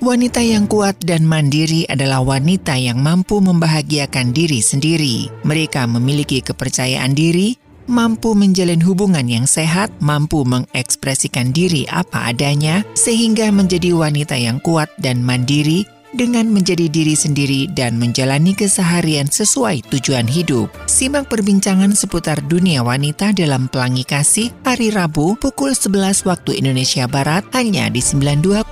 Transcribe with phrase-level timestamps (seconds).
[0.00, 5.28] Wanita yang kuat dan mandiri adalah wanita yang mampu membahagiakan diri sendiri.
[5.44, 13.52] Mereka memiliki kepercayaan diri, mampu menjalin hubungan yang sehat, mampu mengekspresikan diri apa adanya, sehingga
[13.52, 15.84] menjadi wanita yang kuat dan mandiri
[16.14, 20.70] dengan menjadi diri sendiri dan menjalani keseharian sesuai tujuan hidup.
[20.86, 27.46] Simak perbincangan seputar dunia wanita dalam Pelangi Kasih hari Rabu pukul 11 waktu Indonesia Barat
[27.54, 28.66] hanya di 92,5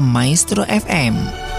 [0.00, 1.49] Maestro FM.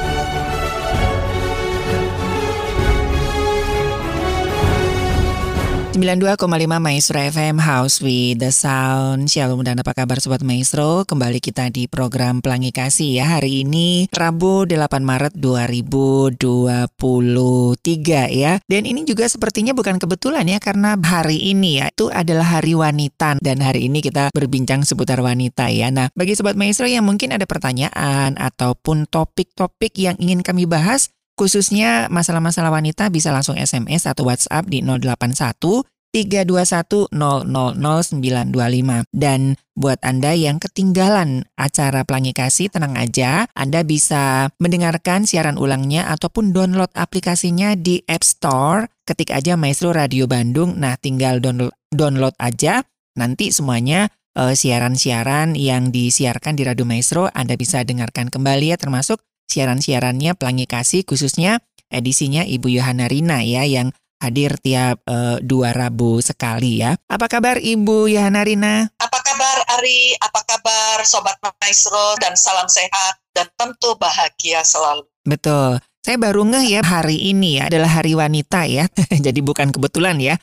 [5.91, 6.47] 92,5
[6.79, 9.27] Maestro FM House with the Sound.
[9.27, 11.03] Shalom dan apa kabar Sobat Maestro?
[11.03, 13.27] Kembali kita di program Pelangi Kasih ya.
[13.35, 16.95] Hari ini Rabu 8 Maret 2023
[18.31, 18.63] ya.
[18.63, 23.43] Dan ini juga sepertinya bukan kebetulan ya Karena hari ini ya itu adalah hari wanita.
[23.43, 25.91] Dan hari ini kita berbincang seputar wanita ya.
[25.91, 32.05] Nah bagi Sobat Maestro yang mungkin ada pertanyaan Ataupun topik-topik yang ingin kami bahas Khususnya
[32.13, 35.81] masalah-masalah wanita bisa langsung SMS atau WhatsApp di 081
[36.13, 37.09] 321
[39.09, 43.49] Dan buat Anda yang ketinggalan acara Pelangi Kasih, tenang aja.
[43.57, 48.85] Anda bisa mendengarkan siaran ulangnya ataupun download aplikasinya di App Store.
[49.09, 50.77] Ketik aja Maestro Radio Bandung.
[50.77, 52.85] Nah, tinggal download, download aja.
[53.17, 59.19] Nanti semuanya siaran siaran-siaran yang disiarkan di Radio Maestro Anda bisa dengarkan kembali ya termasuk
[59.51, 61.59] siaran-siarannya Pelangi Kasih khususnya
[61.91, 66.95] edisinya Ibu Yohana Rina ya yang hadir tiap uh, dua Rabu sekali ya.
[67.09, 68.87] Apa kabar Ibu Yohana Rina?
[69.01, 70.15] Apa kabar Ari?
[70.21, 75.03] Apa kabar Sobat Maestro dan salam sehat dan tentu bahagia selalu.
[75.25, 75.81] Betul.
[76.01, 78.89] Saya baru ngeh ya hari ini ya adalah hari wanita ya.
[79.29, 80.33] Jadi bukan kebetulan ya.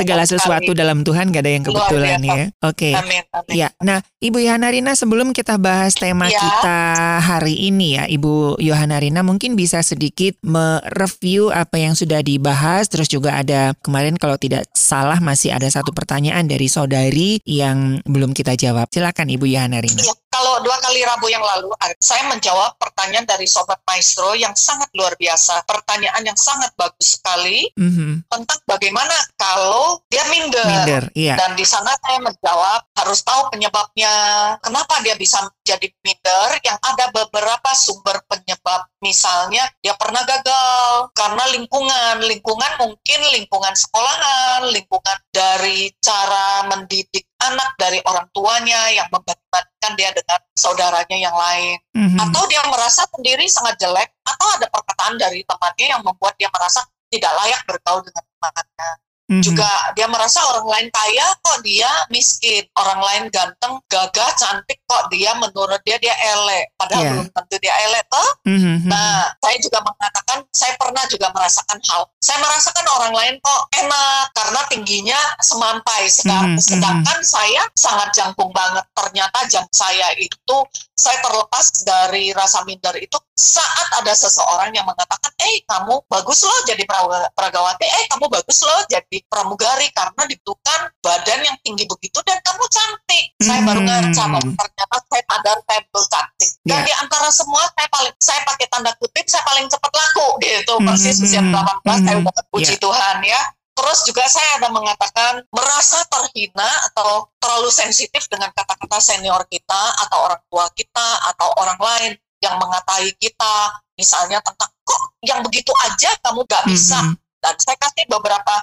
[0.00, 2.48] Segala sesuatu dalam Tuhan gak ada yang kebetulan ya.
[2.64, 2.88] Oke.
[2.88, 2.92] Okay.
[2.96, 3.52] Amin, amin.
[3.52, 3.68] Ya.
[3.84, 6.40] Nah, Ibu Yohana Rina sebelum kita bahas tema ya.
[6.40, 6.78] kita
[7.20, 13.12] hari ini ya, Ibu Yohana Rina mungkin bisa sedikit mereview apa yang sudah dibahas terus
[13.12, 18.56] juga ada kemarin kalau tidak salah masih ada satu pertanyaan dari saudari yang belum kita
[18.56, 18.88] jawab.
[18.88, 20.00] Silakan Ibu Yohana Rina.
[20.00, 21.70] Ya kalau dua kali Rabu yang lalu,
[22.02, 25.62] saya menjawab pertanyaan dari Sobat Maestro yang sangat luar biasa.
[25.62, 28.26] Pertanyaan yang sangat bagus sekali mm-hmm.
[28.26, 30.66] tentang bagaimana kalau dia minder.
[30.66, 31.38] minder iya.
[31.38, 34.14] Dan di sana saya menjawab harus tahu penyebabnya.
[34.58, 36.58] Kenapa dia bisa jadi minder?
[36.66, 38.90] Yang ada beberapa sumber penyebab.
[39.06, 42.26] Misalnya dia pernah gagal karena lingkungan.
[42.26, 50.10] Lingkungan mungkin lingkungan sekolahan, lingkungan dari cara mendidik anak dari orang tuanya yang membandingkan dia
[50.14, 52.18] dengan saudaranya yang lain mm-hmm.
[52.18, 56.80] atau dia merasa sendiri sangat jelek atau ada perkataan dari temannya yang membuat dia merasa
[57.10, 58.90] tidak layak bergaul dengan temannya
[59.24, 59.40] Mm-hmm.
[59.40, 65.08] Juga dia merasa orang lain kaya kok dia miskin, orang lain ganteng, gagah, cantik kok
[65.08, 67.12] dia menurut dia dia elek, padahal yeah.
[67.16, 68.28] belum tentu dia elek toh.
[68.44, 68.84] Mm-hmm.
[68.84, 72.02] Nah, saya juga mengatakan saya pernah juga merasakan hal.
[72.20, 76.62] Saya merasakan orang lain kok enak karena tingginya semampai, sedang, mm-hmm.
[76.62, 78.86] sedangkan saya sangat jangkung banget.
[78.94, 80.56] Ternyata jam saya itu
[80.94, 86.54] saya terlepas dari rasa minder itu saat ada seseorang yang mengatakan, eh kamu bagus loh
[86.70, 86.86] jadi
[87.34, 92.62] peragawati, eh kamu bagus loh jadi pramugari karena dibutuhkan badan yang tinggi begitu dan kamu
[92.70, 93.34] cantik.
[93.42, 93.46] Hmm.
[93.50, 96.50] Saya baru ngaca bahwa ternyata saya sadar saya belum cantik.
[96.62, 96.86] Dan yeah.
[96.86, 100.74] di antara semua saya paling saya pakai tanda kutip saya paling cepat laku gitu.
[100.78, 100.86] Hmm.
[100.94, 102.06] Persis usia 18 hmm.
[102.06, 102.82] saya udah puji yeah.
[102.86, 103.42] Tuhan ya.
[103.74, 110.30] Terus juga saya ada mengatakan merasa terhina atau terlalu sensitif dengan kata-kata senior kita atau
[110.30, 113.54] orang tua kita atau orang lain yang mengatai kita
[113.98, 117.40] misalnya tentang kok yang begitu aja kamu gak bisa mm -hmm.
[117.40, 118.54] dan saya kasih beberapa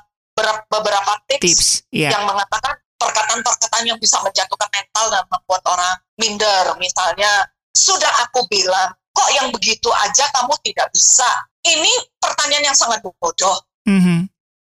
[0.70, 2.14] beberapa tips, tips yeah.
[2.14, 8.94] yang mengatakan perkataan-perkataan yang bisa menjatuhkan mental dan membuat orang minder misalnya sudah aku bilang
[9.12, 11.28] kok yang begitu aja kamu tidak bisa
[11.68, 13.58] ini pertanyaan yang sangat bodoh
[13.90, 14.20] mm -hmm.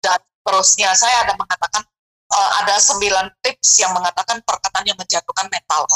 [0.03, 1.87] Dan terusnya saya ada mengatakan
[2.35, 5.87] uh, ada sembilan tips yang mengatakan perkataan yang menjatuhkan mental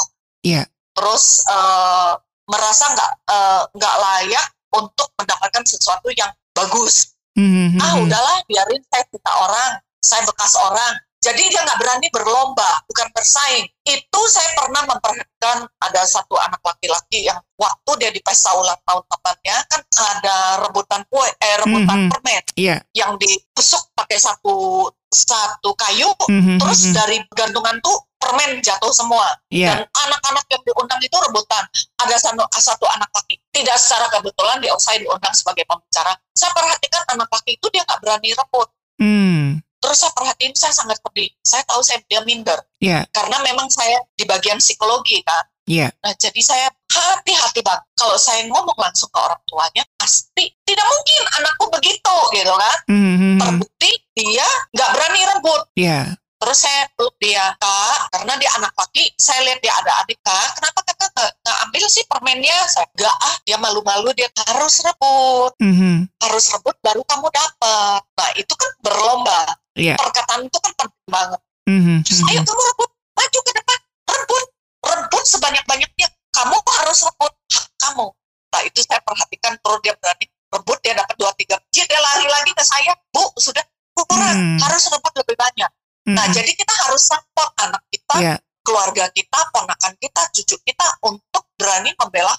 [0.41, 0.63] yeah.
[0.95, 2.15] terus uh,
[2.47, 7.13] merasa nggak eh, nggak uh, layak untuk mendapatkan sesuatu yang bagus.
[7.37, 7.77] Mm-hmm.
[7.83, 9.71] Ah udahlah biarin saya kita orang,
[10.01, 10.93] saya bekas orang.
[11.17, 13.65] Jadi dia nggak berani berlomba, bukan bersaing.
[13.81, 19.01] Itu saya pernah memperhatikan ada satu anak laki-laki yang waktu dia di pesta ulang tahun
[19.09, 19.81] temannya kan
[20.13, 22.11] ada rebutan kue, eh rebutan mm-hmm.
[22.13, 22.79] permen yeah.
[22.93, 26.61] yang ditusuk pakai satu satu kayu, mm-hmm.
[26.61, 26.95] terus mm-hmm.
[27.01, 29.25] dari gantungan tuh permen jatuh semua.
[29.49, 29.73] Yeah.
[29.73, 31.63] Dan anak-anak yang diundang itu rebutan.
[31.97, 36.13] Ada satu, satu anak laki, tidak secara kebetulan dia saya diundang sebagai pembicara.
[36.37, 38.69] Saya perhatikan anak laki itu dia nggak berani rebut.
[38.97, 39.61] Mm.
[39.87, 41.31] Terus saya perhatiin saya sangat pedih.
[41.39, 42.59] Saya tahu saya dia minder.
[42.83, 43.07] Yeah.
[43.15, 45.47] Karena memang saya di bagian psikologi kan.
[45.63, 45.95] Yeah.
[46.03, 47.79] Nah, jadi saya hati-hati bang.
[47.95, 52.77] Kalau saya ngomong langsung ke orang tuanya, pasti tidak mungkin anakku begitu, gitu kan?
[52.91, 53.39] Mhm.
[53.39, 55.61] Terbukti dia nggak berani rebut.
[55.79, 56.19] Ya.
[56.37, 60.47] Terus saya peluk dia, kak, karena dia anak laki, saya lihat dia ada adik kak,
[60.53, 62.57] kenapa kakak nggak nggak ambil sih permennya?
[62.69, 66.05] Saya nggak ah, dia malu-malu, dia harus rebut, Mhm.
[66.21, 68.01] harus rebut baru kamu dapat.
[68.05, 69.95] Nah itu kan berlomba, Iya.
[69.95, 71.41] perkataan itu kan penting banget.
[71.69, 71.95] Mhm.
[72.01, 73.79] Terus ayo kamu rebut, maju ke depan,
[74.09, 74.43] rebut,
[74.83, 76.07] rebut sebanyak-banyaknya.
[76.33, 78.07] Kamu harus rebut hak kamu.
[78.53, 82.25] Nah itu saya perhatikan terus dia berani rebut, dia dapat dua tiga biji, dia lari
[82.25, 83.61] lagi ke saya, bu sudah
[83.93, 84.57] kurang, Hmm.
[84.61, 85.71] harus rebut lebih banyak.
[86.07, 86.33] Nah Mhm.
[86.33, 88.35] jadi kita harus support anak kita, Ya.
[88.63, 92.33] keluarga kita, ponakan kita, cucu kita untuk berani membela.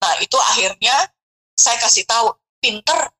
[0.00, 1.06] Nah itu akhirnya
[1.52, 2.32] saya kasih tahu,
[2.62, 3.12] pinter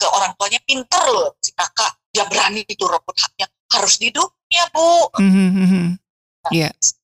[0.00, 5.08] ke orang tuanya, pinter loh si kakak, dia berani itu rebut haknya, harus diduknya bu.
[5.18, 5.48] Mhm.
[5.56, 5.84] Mhm.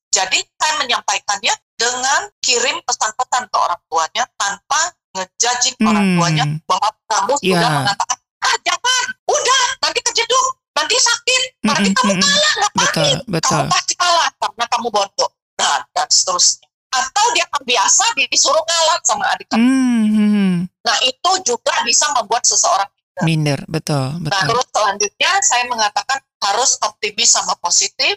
[0.09, 4.81] Jadi saya menyampaikannya dengan kirim pesan-pesan ke orang tuanya tanpa
[5.13, 6.17] ngejudging orang Hmm.
[6.17, 7.77] tuanya bahwa kamu sudah Ya.
[7.81, 10.47] mengatakan ah jangan, udah nanti kejeduk,
[10.77, 11.95] nanti sakit, nanti Mhm.
[11.97, 12.77] kamu kalah ngapain?
[12.77, 13.63] Betul, betul.
[13.65, 15.29] Kamu pasti kalah karena kamu bodoh.
[15.57, 16.67] Nah dan seterusnya.
[16.89, 19.61] Atau dia kan biasa disuruh ngalah sama adik kamu.
[19.61, 20.55] Mhm.
[20.85, 22.89] Nah itu juga bisa membuat seseorang
[23.23, 24.47] Minder, betul, Nah, betul.
[24.53, 28.15] terus selanjutnya saya mengatakan harus optimis sama positif,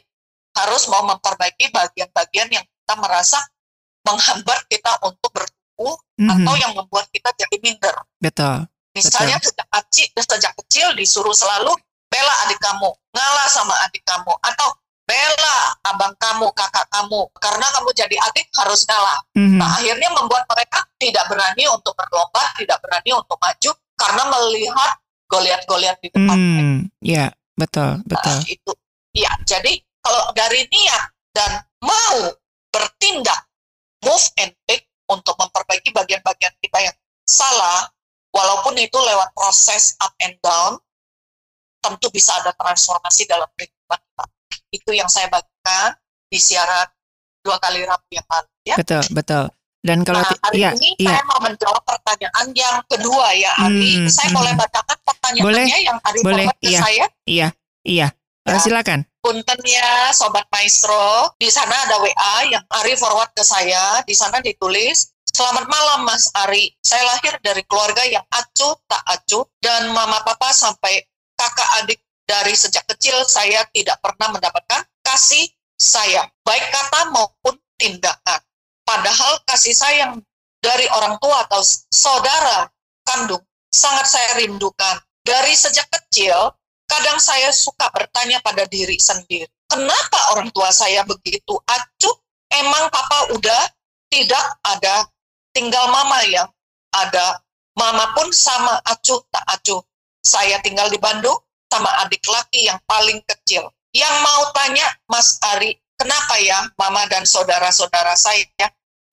[0.52, 3.38] harus mau memperbaiki bagian-bagian yang kita merasa
[4.02, 6.30] menghambat kita untuk bertumbuh Mhm.
[6.30, 7.96] atau yang membuat kita jadi minder.
[8.18, 8.66] Betul.
[8.92, 11.72] Misalnya sejak kecil, sejak kecil disuruh selalu
[12.12, 14.68] bela adik kamu, ngalah sama adik kamu, atau
[15.08, 15.56] bela
[15.88, 19.18] abang kamu, kakak kamu, karena kamu jadi adik harus ngalah.
[19.32, 19.56] Mhm.
[19.58, 23.70] Nah, akhirnya membuat mereka tidak berani untuk berlomba, tidak berani untuk maju
[24.02, 24.92] karena melihat
[25.30, 26.36] goliat-goliat di depan.
[26.36, 28.38] Hmm, ya, betul, Nah, betul.
[28.50, 28.72] itu.
[29.14, 32.34] Ya, jadi kalau dari niat dan mau
[32.74, 33.46] bertindak,
[34.02, 37.86] move and take untuk memperbaiki bagian-bagian kita yang salah,
[38.34, 40.80] walaupun itu lewat proses up and down,
[41.78, 44.24] tentu bisa ada transformasi dalam kehidupan kita.
[44.72, 45.96] Itu yang saya bagikan
[46.32, 46.88] di siaran
[47.44, 48.50] dua kali Rabu yang lalu.
[48.64, 48.76] Ya.
[48.78, 49.52] Betul, betul.
[49.82, 51.18] Dan kalau Nah, hari iya, ini iya.
[51.18, 53.90] saya mau menjawab pertanyaan yang kedua ya, Ari.
[53.98, 54.38] Hmm, saya hmm.
[54.38, 56.80] boleh bacakan pertanyaannya Boleh, yang Ari boleh, forward ke iya.
[56.80, 57.04] saya?
[57.26, 57.48] Iya,
[57.82, 58.08] iya.
[58.42, 58.58] Eh, Ya.
[58.58, 59.06] silakan.
[59.22, 64.38] Punten ya Sobat Maestro, di sana ada WA yang Ari forward ke saya, di sana
[64.42, 70.20] ditulis, Selamat malam Mas Ari, saya lahir dari keluarga yang acuh tak acuh dan mama
[70.20, 71.00] papa sampai
[71.40, 75.48] kakak adik dari sejak kecil saya tidak pernah mendapatkan kasih
[75.80, 78.44] sayang, baik kata maupun tindakan.
[78.82, 80.22] Padahal kasih sayang
[80.62, 82.70] dari orang tua atau saudara
[83.06, 83.42] kandung
[83.72, 85.00] sangat saya rindukan.
[85.22, 86.34] Dari sejak kecil,
[86.90, 92.16] kadang saya suka bertanya pada diri sendiri, kenapa orang tua saya begitu acuh?
[92.52, 93.62] Emang papa udah
[94.12, 95.08] tidak ada,
[95.56, 96.44] tinggal mama yang
[96.92, 97.40] ada.
[97.72, 99.80] Mama pun sama acuh tak acuh.
[100.20, 101.40] Saya tinggal di Bandung
[101.72, 103.72] sama adik laki yang paling kecil.
[103.96, 108.42] Yang mau tanya Mas Ari, kenapa ya mama dan saudara-saudara saya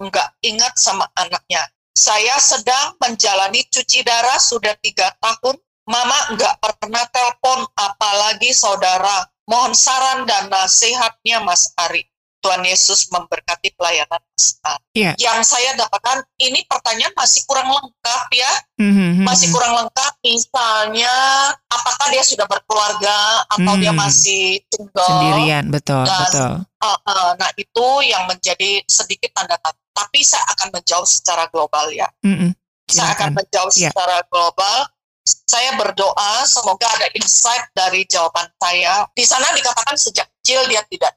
[0.02, 1.70] nggak ingat sama anaknya?
[1.94, 9.26] Saya sedang menjalani cuci darah sudah tiga tahun Mama nggak pernah telepon, apalagi saudara.
[9.50, 12.06] Mohon saran dan nasihatnya Mas Ari.
[12.40, 14.20] Tuhan Yesus memberkati pelayanan
[14.60, 14.84] Ari.
[14.96, 15.12] Iya.
[15.16, 18.52] Yang saya dapatkan, ini pertanyaan masih kurang lengkap ya.
[18.80, 19.54] Mhm, Masih mhm.
[19.56, 21.14] kurang lengkap, misalnya
[21.68, 24.00] apakah dia sudah berkeluarga atau dia Hmm.
[24.00, 25.04] masih single.
[25.08, 26.52] Sendirian, betul, Dan- betul.
[26.80, 29.80] Uh, uh, nah itu yang menjadi sedikit tanda tanya.
[29.92, 32.56] Tapi saya akan menjawab secara global ya Mhm.
[32.88, 33.92] saya akan menjawab Ya.
[33.92, 34.88] secara global.
[35.46, 39.06] Saya berdoa semoga ada insight dari jawaban saya.
[39.14, 41.14] Di sana dikatakan sejak kecil dia tidak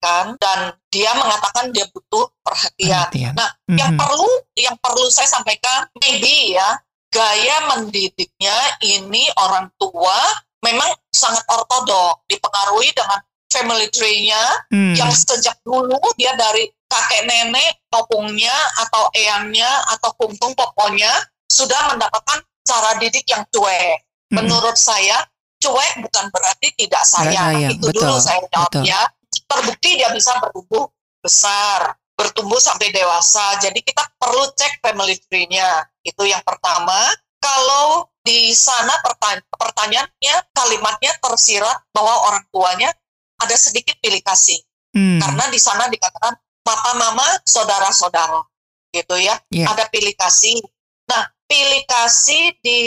[0.00, 0.58] diperhatikan dan
[0.90, 2.88] dia mengatakan dia butuh perhatian.
[2.88, 3.32] Perhatian.
[3.36, 4.00] Nah, yang Mhm.
[4.00, 6.80] perlu yang perlu saya sampaikan maybe ya
[7.12, 10.18] gaya mendidiknya ini orang tua
[10.62, 14.40] memang sangat ortodok dipengaruhi dengan family tree-nya
[14.70, 14.94] Hmm.
[14.94, 21.10] yang sejak dulu dia dari kakek nenek popongnya atau eyangnya atau kumpung poponya
[21.50, 23.98] sudah mendapatkan cara didik yang cuek.
[24.30, 24.34] Mhm.
[24.38, 25.26] Menurut saya
[25.58, 27.34] cuek bukan berarti tidak sayang.
[27.58, 28.84] sayang, Itu betul, dulu saya jawab betul.
[28.86, 29.02] ya.
[29.30, 33.58] Terbukti dia bisa bertumbuh besar, bertumbuh sampai dewasa.
[33.58, 35.86] Jadi kita perlu cek family tree-nya.
[36.02, 37.10] Itu yang pertama.
[37.40, 42.92] Kalau di sana pertanya- pertanyaannya kalimatnya tersirat bahwa orang tuanya
[43.40, 44.60] ada sedikit pilih kasih
[44.92, 45.16] Hmm.
[45.16, 48.44] karena di sana dikatakan papa mama saudara-saudara
[48.92, 49.72] gitu ya Iya.
[49.72, 50.60] ada pilih kasih
[51.08, 52.78] nah pilih kasih di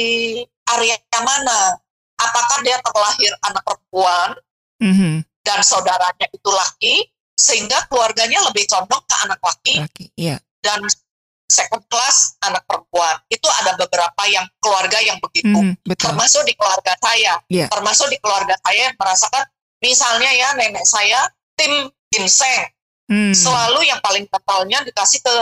[0.70, 1.82] area mana
[2.14, 4.30] apakah dia terlahir anak perempuan
[4.78, 5.26] Mhm.
[5.44, 6.96] Dan saudaranya itu laki
[7.36, 10.38] sehingga keluarganya lebih condong ke anak laki Laki, iya.
[10.64, 10.80] dan
[11.44, 13.20] second class anak perempuan.
[13.30, 15.54] Itu ada beberapa yang keluarga yang begitu.
[15.54, 16.10] Mhm, betul.
[16.10, 17.34] Termasuk di keluarga saya.
[17.46, 17.68] Iya.
[17.70, 19.44] Termasuk di keluarga saya yang merasakan
[19.84, 21.20] misalnya ya nenek saya
[21.54, 22.70] tim ginseng.
[23.12, 25.36] Hmm, Selalu yang paling kentalnya dikasih ke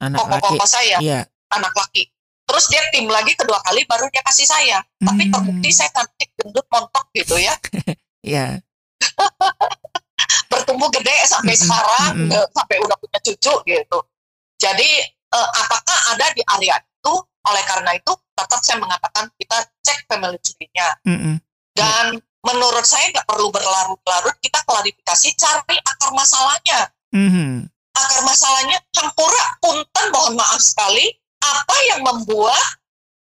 [0.00, 1.28] koko-koko saya, Iya.
[1.52, 2.08] anak laki.
[2.42, 4.82] Terus dia tim lagi kedua kali baru dia kasih saya.
[4.98, 5.32] Tapi Hmm.
[5.36, 7.54] terbukti saya cantik gendut montok gitu ya.
[8.22, 8.62] Iya.
[10.50, 12.36] Bertumbuh gede sampai sekarang mm-mm.
[12.36, 13.98] eh, sampai udah punya cucu gitu.
[14.60, 17.14] Jadi eh, apakah ada di area itu?
[17.42, 21.42] Oleh karena itu tetap saya mengatakan kita cek family tree-nya Mm-mm.
[21.74, 26.80] dan menurut saya nggak perlu berlarut-larut kita klarifikasi cari akar masalahnya.
[27.14, 27.66] Mhm.
[27.92, 31.06] Akar masalahnya campura punten mohon maaf sekali
[31.42, 32.62] apa yang membuat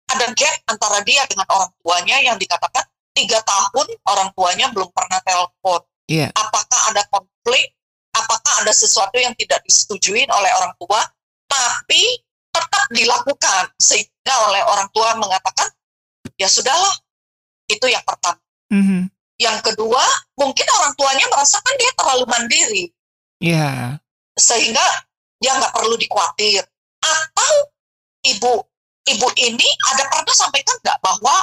[0.09, 2.85] ada gap antara dia dengan orang tuanya yang dikatakan
[3.19, 6.33] tiga tahun orang tuanya belum pernah telepon Iya.
[6.33, 7.75] apakah ada konflik,
[8.17, 11.05] apakah ada sesuatu yang tidak disetujui oleh orang tua,
[11.45, 12.03] tapi
[12.49, 15.69] tetap dilakukan sehingga oleh orang tua mengatakan
[16.41, 16.97] ya sudahlah
[17.69, 18.41] itu yang pertama.
[18.73, 19.13] Mhm.
[19.37, 20.01] Yang kedua
[20.41, 22.85] mungkin orang tuanya merasakan dia terlalu mandiri
[23.45, 24.01] Iya.
[24.35, 24.83] sehingga
[25.39, 26.65] dia nggak perlu dikhawatir.
[27.05, 27.53] Atau
[28.27, 28.65] ibu
[29.13, 31.37] ibu ini ada pernah sampaikan nggak bahwa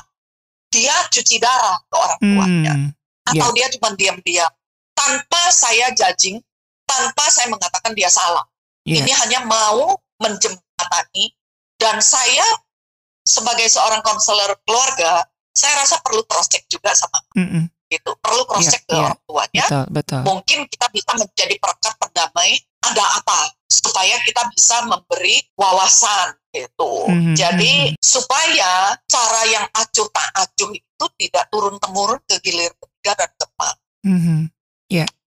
[0.76, 2.74] dia cuci darah ke orang tuanya?
[2.76, 2.92] Hmm.
[3.26, 4.52] atau dia cuma diam-diam
[4.94, 6.38] tanpa saya judging,
[6.86, 8.46] tanpa saya mengatakan dia salah.
[8.86, 9.02] Iya.
[9.02, 11.34] Ini hanya mau menjembatani
[11.82, 12.46] dan saya
[13.26, 17.66] sebagai seorang konselor keluarga, saya rasa perlu cross check juga sama Mm-mm.
[17.90, 18.12] itu.
[18.22, 19.10] Perlu cross check ke iya.
[19.10, 19.66] orang tuanya.
[19.66, 20.22] Betul, betul.
[20.22, 22.62] Mungkin kita bisa menjadi perekat perdamai
[22.92, 27.10] ada apa supaya kita bisa memberi wawasan gitu.
[27.10, 28.00] Mhm, Jadi mhm.
[28.00, 33.76] supaya cara yang acuh tak acuh itu tidak turun temurun ke gilir ketiga dan keempat.
[34.06, 34.40] Mhm.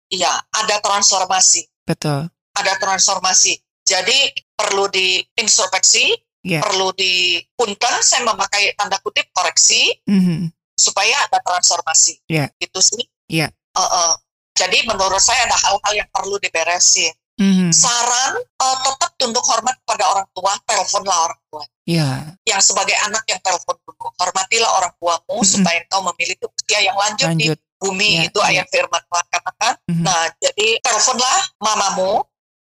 [0.09, 2.33] Iya, ada transformasi, Betul.
[2.57, 3.61] ada transformasi.
[3.85, 6.17] Jadi perlu diintrospeksi,
[6.49, 6.65] Iya.
[6.65, 10.49] perlu dipunten, saya memakai tanda kutip koreksi Mhm.
[10.81, 12.25] supaya ada transformasi.
[12.25, 12.49] Iya.
[12.57, 13.05] Itu sih.
[13.29, 13.53] Iya.
[13.53, 14.15] Eh, eh.
[14.57, 17.13] Jadi menurut saya ada hal-hal yang perlu diberesin.
[17.39, 17.71] Mhm.
[17.71, 21.63] Saran eh, tetap tunduk hormat kepada orang tua, teleponlah orang tua.
[21.87, 22.35] Iya.
[22.43, 25.47] Yang sebagai anak yang telepon dulu, hormatilah orang tuamu Mm-mm.
[25.47, 27.59] supaya engkau memiliki usia yang lanjut, di Lanjut.
[27.79, 28.49] bumi Iya, itu iya.
[28.51, 29.73] ayat firman Tuhan katakan.
[29.87, 30.03] Mhm.
[30.05, 32.13] Nah, jadi teleponlah mamamu.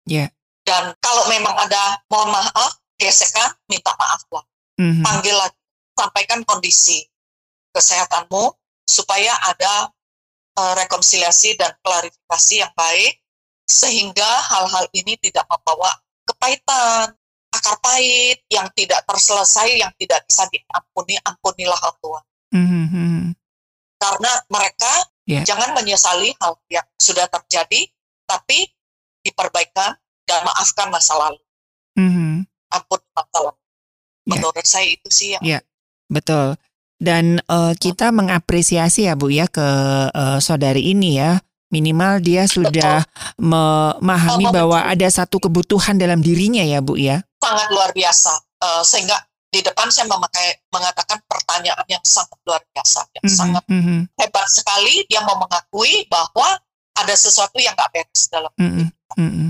[0.07, 0.25] Iya.
[0.63, 4.45] Dan kalau memang ada mohon maaf, gesekan, minta maaf lah.
[4.79, 5.03] Mhm.
[5.03, 5.59] Panggil lagi,
[5.99, 7.03] sampaikan kondisi
[7.75, 8.55] kesehatanmu
[8.87, 9.91] supaya ada
[10.51, 13.20] eh, rekonsiliasi dan klarifikasi yang baik
[13.71, 15.87] sehingga hal-hal ini tidak membawa
[16.27, 17.15] kepahitan,
[17.51, 22.19] akar pahit yang tidak terselesai, yang tidak bisa diampuni, ampunilah orang tua
[22.51, 22.83] Mhm.
[22.91, 23.21] Mhm.
[23.95, 25.47] karena mereka Ya.
[25.47, 27.87] jangan menyesali hal yang sudah terjadi,
[28.27, 28.67] tapi
[29.23, 29.95] diperbaikan
[30.27, 31.39] dan maafkan masa lalu,
[31.95, 32.43] Mhm.
[32.73, 33.59] ampun masa lalu.
[34.27, 34.37] Ya.
[34.37, 35.63] Menurut saya itu sih yang
[36.11, 36.59] Betul.
[37.01, 39.63] Dan eh, kita mengapresiasi ya Bu ya ke
[40.11, 41.39] eh, saudari ini ya.
[41.71, 43.07] Minimal dia sudah
[43.39, 44.91] memahami Oh, bahwa betul.
[44.93, 47.23] ada satu kebutuhan dalam dirinya ya Bu ya.
[47.39, 48.33] sangat luar biasa.
[48.61, 49.17] Eh, sehingga
[49.49, 53.33] di depan saya memakai mengatakan pertanyaan yang sangat luar biasa, yang Mhm.
[53.33, 53.97] sangat Mhm.
[54.15, 55.03] hebat sekali.
[55.09, 56.59] Dia mau mengakui bahwa
[56.93, 58.85] ada sesuatu yang nggak beres dalam Mhm.
[59.17, 59.49] Mhm.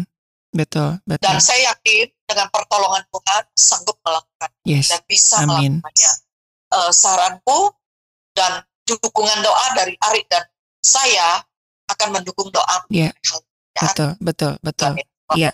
[0.52, 1.24] Betul, betul.
[1.24, 4.88] dan saya yakin dengan pertolongan Tuhan sanggup melakukan Yes.
[4.90, 5.80] dan bisa Amin.
[5.80, 6.12] melakukannya.
[6.72, 7.60] Eh, saranku
[8.32, 10.44] dan dukungan doa dari Ari dan
[10.80, 11.44] saya
[11.98, 12.78] akan mendukung doa.
[12.88, 13.12] Iya.
[13.76, 14.92] Betul, betul, betul.
[15.36, 15.52] Iya.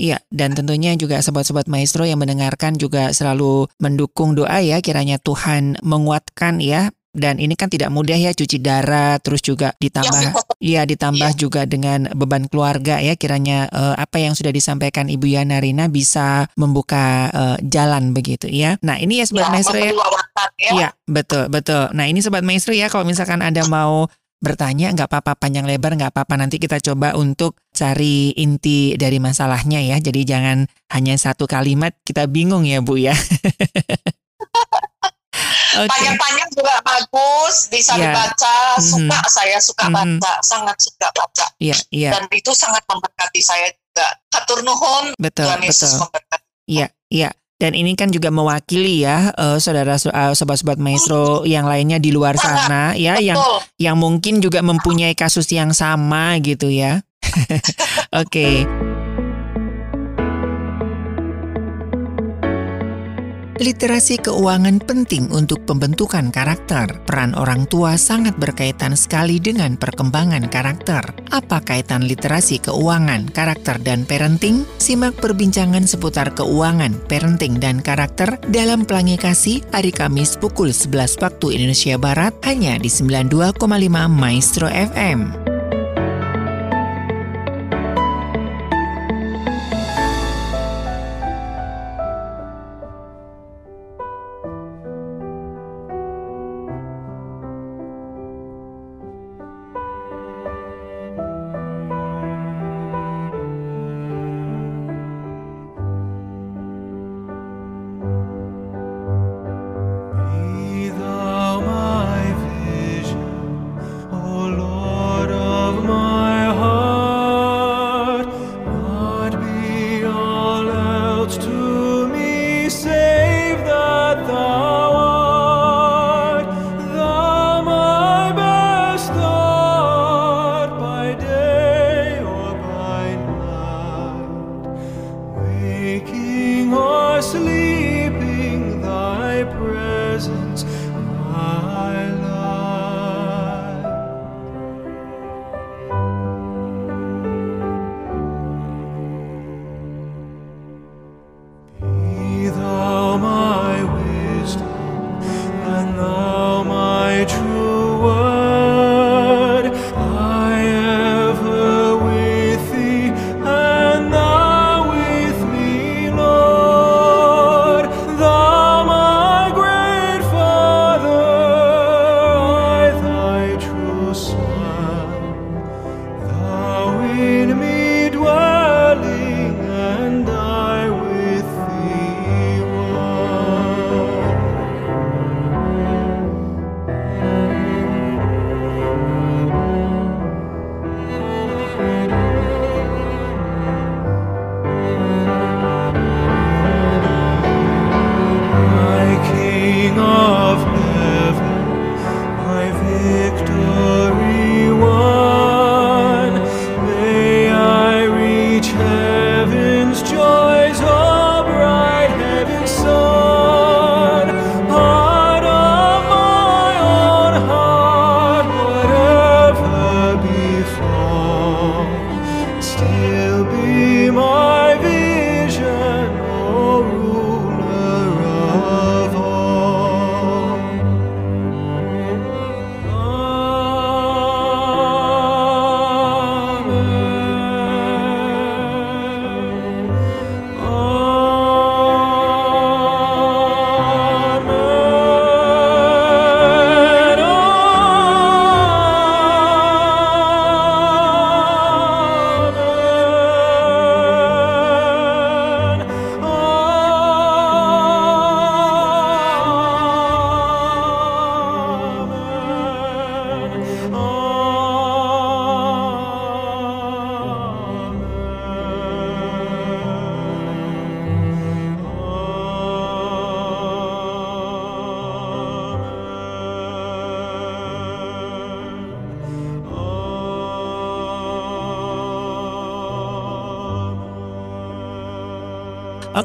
[0.00, 5.78] Iya, dan tentunya juga sobat-sobat maestro yang mendengarkan juga selalu mendukung doa ya kiranya Tuhan
[5.84, 6.90] menguatkan ya.
[7.12, 12.08] Dan ini kan tidak mudah ya cuci darah terus juga ditambah Iya, ditambah juga dengan
[12.16, 17.58] beban keluarga ya kiranya eh, apa yang sudah disampaikan Ibu Yana Rina bisa membuka eh,
[17.66, 18.80] jalan begitu ya.
[18.80, 19.92] Nah, ini ya sobat ya, maestro ya.
[19.92, 20.70] wawasan ya.
[20.72, 21.90] Iya, betul, betul.
[21.92, 24.08] Nah, ini sobat maestro ya kalau misalkan Anda mau
[24.42, 29.78] bertanya nggak apa-apa panjang lebar nggak apa-apa nanti kita coba untuk cari inti dari masalahnya
[29.78, 29.96] ya.
[30.02, 33.14] Jadi jangan hanya satu kalimat kita bingung ya Bu ya.
[35.72, 35.88] Oke.
[35.88, 38.12] Panjang-panjang juga bagus, bisa Ya.
[38.12, 38.76] dibaca.
[38.76, 38.84] Mhm.
[38.84, 40.20] Suka saya suka Mhm.
[40.20, 41.46] baca, sangat suka baca.
[41.56, 44.08] Iya, iya, Dan itu sangat memberkati saya juga.
[44.36, 46.00] Hatur nuhun, betul, Tuhan Yesus betul.
[46.04, 46.46] memberkati.
[46.68, 47.30] Iya, iya.
[47.62, 52.34] Dan ini kan juga mewakili ya eh, saudara eh, sobat-sobat maestro yang lainnya di luar
[52.34, 53.58] sana ya yang Betul.
[53.78, 57.06] yang mungkin juga mempunyai kasus yang sama gitu ya.
[58.20, 58.66] Oke.
[63.62, 66.98] Literasi keuangan penting untuk pembentukan karakter.
[67.06, 71.14] Peran orang tua sangat berkaitan sekali dengan perkembangan karakter.
[71.30, 74.66] Apa kaitan literasi keuangan, karakter, dan parenting?
[74.82, 81.54] Simak perbincangan seputar keuangan, parenting, dan karakter dalam Pelangi Kasih hari Kamis pukul 11 waktu
[81.54, 83.62] Indonesia Barat hanya di 92,5
[84.10, 85.51] Maestro FM.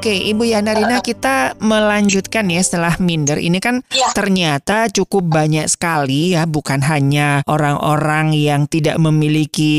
[0.08, 3.36] Oke, Ibu Yanarina kita melanjutkan ya setelah minder.
[3.44, 4.16] Ini kan ya.
[4.16, 9.76] ternyata cukup banyak sekali ya, bukan hanya orang-orang yang tidak memiliki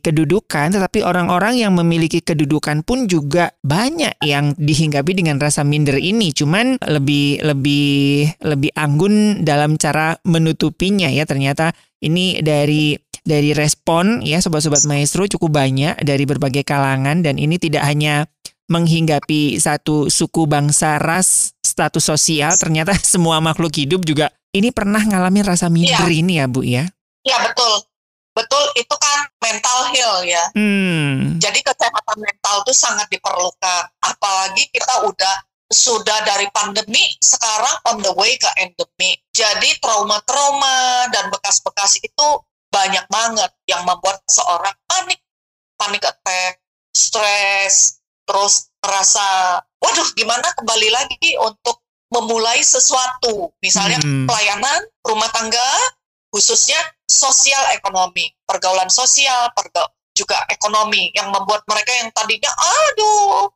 [0.00, 6.32] kedudukan, tetapi orang-orang yang memiliki kedudukan pun juga banyak yang dihinggapi dengan rasa minder ini.
[6.32, 11.28] Cuman lebih lebih lebih anggun dalam cara menutupinya ya.
[11.28, 17.60] Ternyata ini dari dari respon ya sobat-sobat maestro cukup banyak dari berbagai kalangan dan ini
[17.60, 18.24] tidak hanya
[18.68, 25.44] menghinggapi satu suku bangsa ras status sosial ternyata semua makhluk hidup juga ini pernah ngalamin
[25.44, 26.14] rasa minder ya.
[26.14, 26.88] ini ya Bu ya?
[27.24, 27.84] Iya betul.
[28.32, 30.44] Betul itu kan mental heal ya.
[30.54, 31.42] Hmm.
[31.42, 33.82] jadi kesehatan mental itu sangat diperlukan.
[33.98, 35.36] Apalagi kita udah
[35.68, 39.18] sudah dari pandemi sekarang on the way ke endemi.
[39.34, 42.28] Jadi trauma-trauma dan bekas-bekas itu
[42.70, 45.20] banyak banget yang membuat seorang panik.
[45.78, 46.58] Panik attack
[46.94, 51.80] stres terus merasa waduh gimana kembali lagi untuk
[52.12, 54.28] memulai sesuatu misalnya hmm.
[54.28, 55.68] pelayanan rumah tangga
[56.28, 56.76] khususnya
[57.08, 63.48] sosial ekonomi pergaulan sosial perga juga ekonomi yang membuat mereka yang tadinya aduh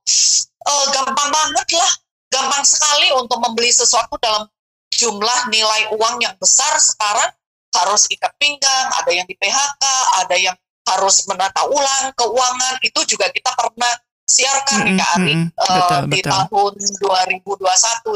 [0.64, 1.92] uh, gampang banget lah
[2.32, 4.48] gampang sekali untuk membeli sesuatu dalam
[4.96, 7.28] jumlah nilai uang yang besar sekarang
[7.72, 9.84] harus ikat pinggang, ada yang di PHK,
[10.24, 13.92] ada yang harus menata ulang keuangan itu juga kita pernah
[14.26, 16.30] siarkan mm -hmm, Kak Ari mm -hmm, uh, betul, di betul.
[16.32, 16.72] tahun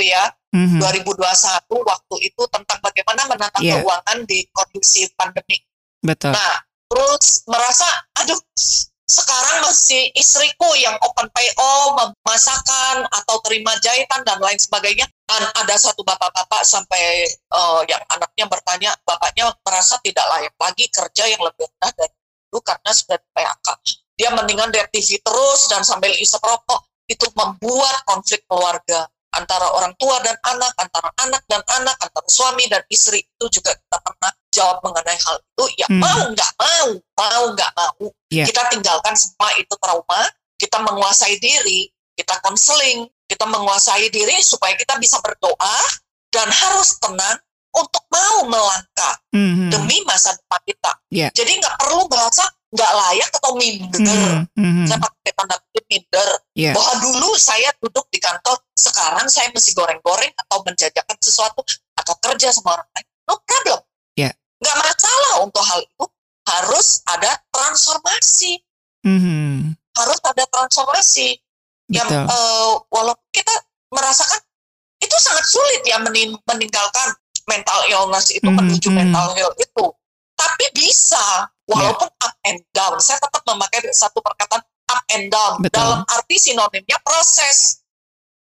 [0.01, 0.25] 2021 ya.
[0.57, 0.81] Mm -hmm.
[0.81, 3.77] 2021 waktu itu tentang bagaimana menata yeah.
[3.77, 5.57] keuangan di kondisi pandemi.
[6.01, 6.33] Betul.
[6.33, 6.55] Nah,
[6.88, 8.40] terus merasa aduh
[9.07, 15.75] sekarang masih istriku yang open PO memasakkan atau terima jahitan dan lain sebagainya dan ada
[15.79, 17.23] satu bapak-bapak sampai
[17.55, 22.14] uh, yang anaknya bertanya bapaknya merasa tidak layak lagi kerja yang lebih rendah dari
[22.51, 23.66] itu karena sudah PHK
[24.16, 29.92] dia mendingan lihat TV terus dan sambil isep rokok itu membuat konflik keluarga antara orang
[30.00, 34.33] tua dan anak, antara anak dan anak, antara suami dan istri itu juga kita pernah
[34.48, 35.64] jawab mengenai hal itu.
[35.76, 36.00] Ya hmm.
[36.00, 38.48] mau nggak mau, mau nggak mau, yeah.
[38.48, 40.22] kita tinggalkan semua itu trauma,
[40.57, 45.79] kita menguasai diri, kita konseling, kita menguasai diri supaya kita bisa berdoa
[46.33, 47.38] dan harus tenang
[47.76, 49.68] untuk mau melangkah mm-hmm.
[49.68, 50.92] demi masa depan kita.
[51.12, 51.31] Yeah.
[51.37, 54.45] Jadi nggak perlu merasa nggak layak atau minder.
[54.53, 54.85] Mm-hmm.
[54.85, 56.29] Saya pakai tanda kutip minder.
[56.53, 56.77] Yeah.
[56.77, 61.65] Bahwa dulu saya duduk di kantor, sekarang saya mesti goreng-goreng atau menjajakan sesuatu
[61.97, 63.07] atau kerja sama orang lain.
[63.25, 63.81] No problem.
[64.21, 64.37] Yeah.
[64.61, 66.05] Nggak masalah untuk hal itu.
[66.47, 68.61] Harus ada transformasi.
[69.03, 69.75] Mm-hmm.
[69.97, 71.41] Harus ada transformasi.
[71.89, 71.97] Betul.
[71.97, 73.55] Yang uh, walaupun kita
[73.91, 74.45] merasakan
[75.01, 75.97] itu sangat sulit ya
[76.45, 77.09] meninggalkan
[77.47, 78.59] mental illness itu mm-hmm.
[78.62, 79.87] menuju mental health itu.
[80.37, 82.26] Tapi bisa, walaupun yeah.
[82.26, 82.96] up and down.
[83.02, 85.59] Saya tetap memakai satu perkataan up and down.
[85.61, 85.83] Betul.
[85.83, 87.83] Dalam arti sinonimnya proses.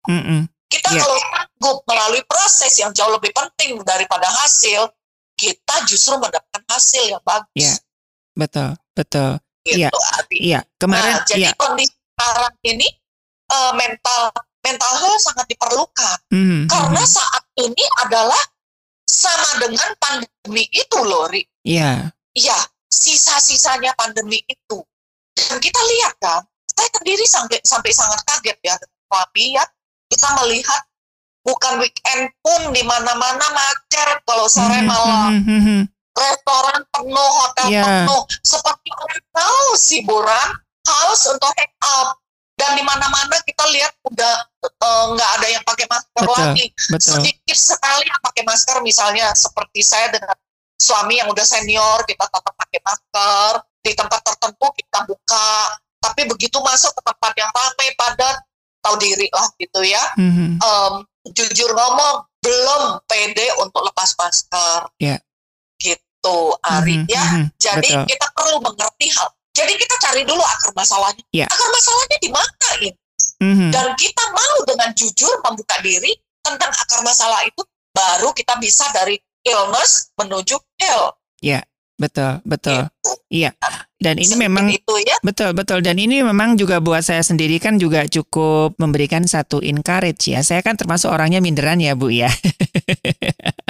[0.05, 0.49] Mm-hmm.
[0.69, 1.01] Kita yeah.
[1.01, 4.89] kalau sanggup melalui proses yang jauh lebih penting daripada hasil,
[5.35, 7.49] kita justru mendapatkan hasil yang bagus.
[7.57, 7.77] Yeah.
[8.35, 9.31] Betul, betul.
[9.65, 9.89] Gitu, iya,
[10.29, 10.59] iya.
[10.77, 11.57] Kemarin, nah, jadi iya.
[11.57, 12.85] kondisi sekarang ini
[13.49, 14.29] uh, mental
[14.61, 16.61] mental health sangat diperlukan mm-hmm.
[16.69, 18.43] karena saat ini adalah
[19.09, 21.41] sama dengan pandemi itu loh, Ri.
[21.65, 22.13] Iya.
[22.35, 22.57] Iya,
[22.89, 24.79] sisa-sisanya pandemi itu.
[25.35, 28.75] Dan kita lihat kan, saya sendiri sampai, sampai sangat kaget ya,
[29.11, 29.63] tapi ya
[30.11, 30.81] kita melihat
[31.45, 35.29] bukan weekend pun di mana-mana macet kalau sore mm-hmm, malam.
[35.43, 35.81] Mm-hmm.
[36.15, 37.83] Restoran penuh, hotel yeah.
[37.83, 38.23] penuh.
[38.39, 40.49] Seperti orang tahu sih, Buran,
[40.87, 42.15] haus untuk hang up
[42.55, 46.65] dan di mana-mana kita lihat udah eh, nggak uh, ada yang pakai masker betul, lagi
[46.87, 47.13] betul.
[47.19, 50.37] sedikit sekali yang pakai masker misalnya seperti saya dengan
[50.85, 55.49] suami yang udah senior kita tetap pakai masker di tempat tertentu kita buka
[55.97, 58.37] tapi begitu masuk ke tempat yang ramai padat
[58.85, 60.61] tahu diri lah gitu ya mm-hmm.
[60.61, 60.93] um,
[61.33, 65.17] jujur ngomong belum pede untuk lepas masker yeah.
[65.81, 67.09] gitu Ari mm-hmm.
[67.09, 67.45] ya mm-hmm.
[67.57, 68.05] jadi Betul.
[68.13, 71.23] kita perlu mengerti hal jadi kita cari dulu akar masalahnya.
[71.31, 71.47] Yeah.
[71.47, 72.99] Akar masalahnya di mana ini?
[73.39, 73.69] Mm-hmm.
[73.71, 76.11] Dan kita mau dengan jujur membuka diri
[76.43, 77.63] tentang akar masalah itu,
[77.95, 81.15] baru kita bisa dari illness menuju health.
[81.39, 81.63] Ya, yeah,
[82.01, 82.89] betul, betul.
[82.89, 83.11] Gitu.
[83.31, 83.51] Iya.
[83.95, 85.17] Dan ini Seperti memang itu ya.
[85.25, 85.79] betul, betul.
[85.81, 90.45] Dan ini memang juga buat saya sendiri kan juga cukup memberikan satu encourage ya.
[90.45, 92.29] Saya kan termasuk orangnya minderan ya, Bu ya.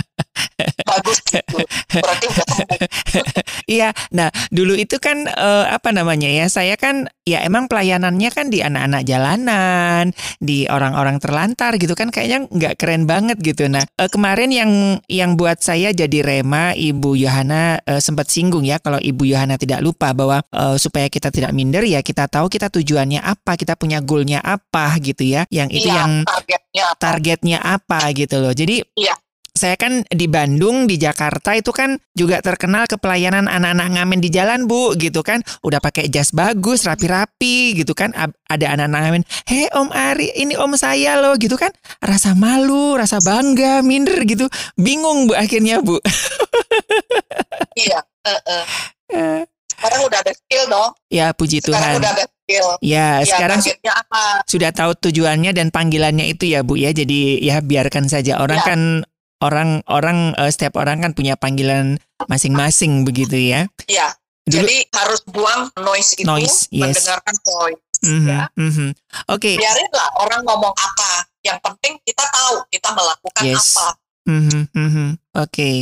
[0.95, 1.58] bagus gitu.
[1.91, 2.45] Berarti udah
[3.75, 6.45] Iya, nah dulu itu kan uh, apa namanya ya?
[6.47, 12.45] Saya kan ya emang pelayanannya kan di anak-anak jalanan, di orang-orang terlantar gitu kan kayaknya
[12.45, 13.65] nggak keren banget gitu.
[13.65, 14.71] Nah uh, kemarin yang
[15.10, 19.81] yang buat saya jadi rema Ibu Yohana uh, sempat singgung ya kalau Ibu Yohana tidak
[19.81, 23.99] lupa bahwa uh, supaya kita tidak minder ya kita tahu kita tujuannya apa, kita punya
[24.05, 25.49] goalnya apa gitu ya.
[25.49, 26.99] Yang itu iya, yang targetnya apa.
[27.01, 28.53] targetnya apa gitu loh.
[28.53, 29.24] Jadi Iya
[29.55, 34.27] saya kan di Bandung, di Jakarta itu kan juga terkenal ke pelayanan anak-anak ngamen di
[34.27, 35.39] jalan, Bu, gitu kan.
[35.63, 38.11] Udah pakai jas bagus, rapi-rapi gitu kan.
[38.51, 41.71] Ada anak-anak ngamen, "Hei Om Ari, ini om saya loh." gitu kan.
[42.03, 44.51] Rasa malu, rasa bangga, minder gitu.
[44.75, 46.03] Bingung, Bu, akhirnya, Bu.
[47.87, 48.39] iya, uh,
[49.15, 49.43] uh.
[49.75, 50.91] Sekarang udah ada skill dong.
[51.11, 52.01] Ya, puji sekarang Tuhan.
[52.03, 52.67] udah ada skill.
[52.79, 54.23] Ya, ya sekarang apa?
[54.47, 56.91] sudah tahu tujuannya dan panggilannya itu ya, Bu ya.
[56.91, 58.67] Jadi ya biarkan saja orang ya.
[58.67, 58.79] kan
[59.45, 63.69] orang orang uh, setiap orang kan punya panggilan masing-masing begitu ya.
[63.86, 64.17] Iya.
[64.45, 67.01] Jadi harus buang noise itu, noise, yes.
[67.01, 67.97] mendengarkan voice.
[68.05, 68.41] Mm-hmm, ya.
[68.53, 68.89] Mm-hmm.
[69.34, 69.41] Oke.
[69.41, 69.55] Okay.
[69.58, 71.25] Biarinlah orang ngomong apa.
[71.41, 73.73] Yang penting kita tahu kita melakukan yes.
[73.73, 73.88] apa.
[74.29, 75.10] Mm-hmm, mm-hmm.
[75.34, 75.49] Oke.
[75.49, 75.77] Okay.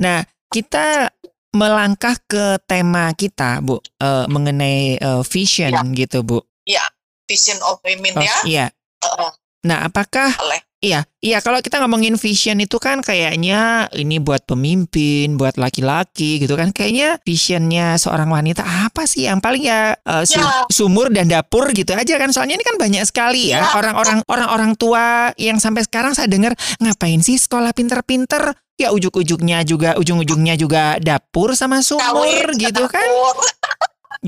[0.00, 1.12] Nah kita
[1.56, 5.84] melangkah ke tema kita, Bu, uh, mengenai uh, vision ya.
[5.96, 6.44] gitu, Bu.
[6.68, 6.84] Iya,
[7.24, 8.36] vision of women oh, ya.
[8.44, 8.66] Iya.
[9.00, 9.32] Uh,
[9.64, 10.60] nah, apakah Oleh.
[10.76, 16.52] Iya, iya kalau kita ngomongin vision itu kan kayaknya ini buat pemimpin, buat laki-laki gitu
[16.52, 16.68] kan.
[16.68, 20.68] Kayaknya visionnya seorang wanita apa sih yang paling ya, uh, su ya.
[20.68, 22.28] sumur dan dapur gitu aja kan.
[22.28, 23.72] Soalnya ini kan banyak sekali ya, ya.
[23.72, 24.28] orang-orang ya.
[24.28, 28.52] orang-orang tua yang sampai sekarang saya dengar ngapain sih sekolah pinter-pinter?
[28.76, 33.08] Ya ujuk-ujuknya juga ujung-ujungnya juga dapur sama sumur Kawin, gitu kan.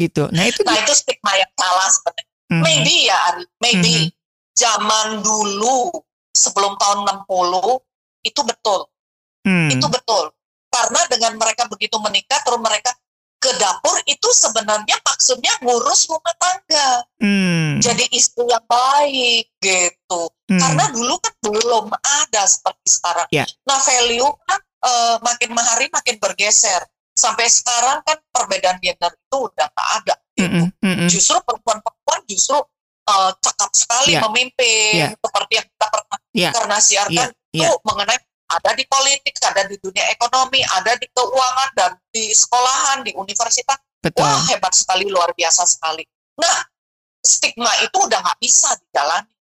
[0.00, 0.32] gitu.
[0.32, 2.24] Nah itu Nah itu stigma yang salah sebenarnya.
[2.24, 2.62] Mm -hmm.
[2.64, 4.16] Maybe ya Ari, maybe mm -hmm.
[4.56, 6.07] zaman dulu
[6.38, 7.82] sebelum tahun 60
[8.22, 8.80] itu betul.
[9.42, 9.68] Hmm.
[9.74, 10.30] Itu betul.
[10.68, 12.94] Karena dengan mereka begitu menikah terus mereka
[13.38, 17.06] ke dapur itu sebenarnya maksudnya ngurus rumah tangga.
[17.22, 17.78] Hmm.
[17.78, 20.22] Jadi istri yang baik gitu.
[20.50, 20.58] Hmm.
[20.58, 23.28] Karena dulu kan belum ada seperti sekarang.
[23.30, 23.46] Yeah.
[23.66, 26.82] Nah, value kan uh, makin hari makin bergeser.
[27.18, 30.70] Sampai sekarang kan perbedaan gender itu udah gak ada gitu.
[30.70, 31.08] Mm -mm.
[31.10, 32.62] Justru perempuan-perempuan justru
[33.08, 34.22] uh, cakap sekali yeah.
[34.28, 35.12] memimpin yeah.
[35.16, 36.52] seperti yang kita pernah yeah.
[36.52, 37.72] karena siarkan yeah.
[37.72, 37.78] yeah.
[37.82, 38.18] mengenai
[38.48, 43.76] ada di politik, ada di dunia ekonomi, ada di keuangan dan di sekolahan, di universitas.
[44.00, 44.24] Betul.
[44.24, 46.00] Wah hebat sekali, luar biasa sekali.
[46.40, 46.64] Nah
[47.20, 49.32] stigma itu udah nggak bisa dijalani.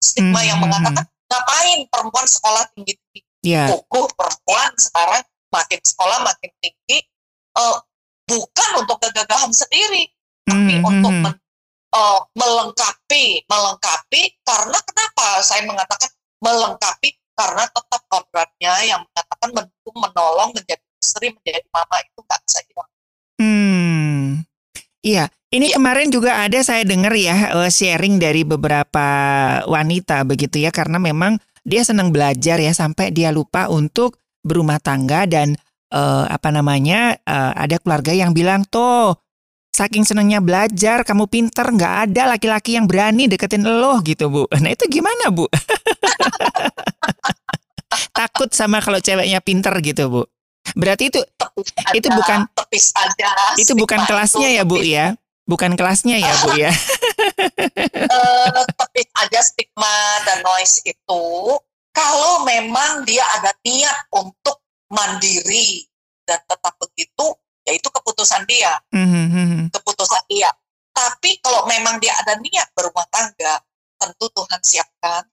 [0.00, 0.48] Stigma mm -hmm.
[0.48, 1.28] yang hmm, mengatakan hmm.
[1.28, 3.20] ngapain perempuan sekolah tinggi tinggi.
[3.44, 3.68] Yeah.
[3.68, 6.98] Kukuh perempuan sekarang makin sekolah makin tinggi,
[7.56, 7.76] uh,
[8.24, 10.08] bukan untuk kegagahan sendiri,
[10.48, 10.88] tapi mm -hmm.
[10.88, 11.34] untuk men
[11.94, 16.10] uh, melengkapi, melengkapi karena kenapa saya mengatakan
[16.42, 22.60] melengkapi karena tetap kodratnya yang mengatakan mendukung, menolong, menjadi istri, menjadi mama itu nggak bisa
[22.66, 22.90] hilang.
[23.38, 24.22] Hmm,
[25.02, 25.26] iya.
[25.54, 25.78] Ini ya.
[25.78, 29.06] kemarin juga ada saya dengar ya uh, sharing dari beberapa
[29.70, 35.30] wanita begitu ya karena memang dia senang belajar ya sampai dia lupa untuk berumah tangga
[35.30, 35.54] dan
[35.94, 39.14] uh, apa namanya uh, ada keluarga yang bilang tuh
[39.74, 44.46] saking senangnya belajar, kamu pinter, nggak ada laki-laki yang berani deketin lo gitu, Bu.
[44.54, 45.50] Nah itu gimana, Bu?
[48.18, 50.22] Takut sama kalau ceweknya pinter gitu, Bu.
[50.78, 55.18] Berarti itu aja, itu bukan aja, itu bukan kelasnya ya, Bu ya?
[55.44, 56.70] Bukan kelasnya ya, Bu ya?
[58.14, 61.24] uh, tepis aja stigma dan noise itu
[61.94, 65.86] kalau memang dia ada niat untuk mandiri
[66.24, 67.26] dan tetap begitu
[67.64, 69.72] ya itu keputusan dia, mm-hmm.
[69.72, 70.52] keputusan dia.
[70.94, 73.58] Tapi kalau memang dia ada niat berumah tangga,
[73.98, 75.26] tentu Tuhan siapkan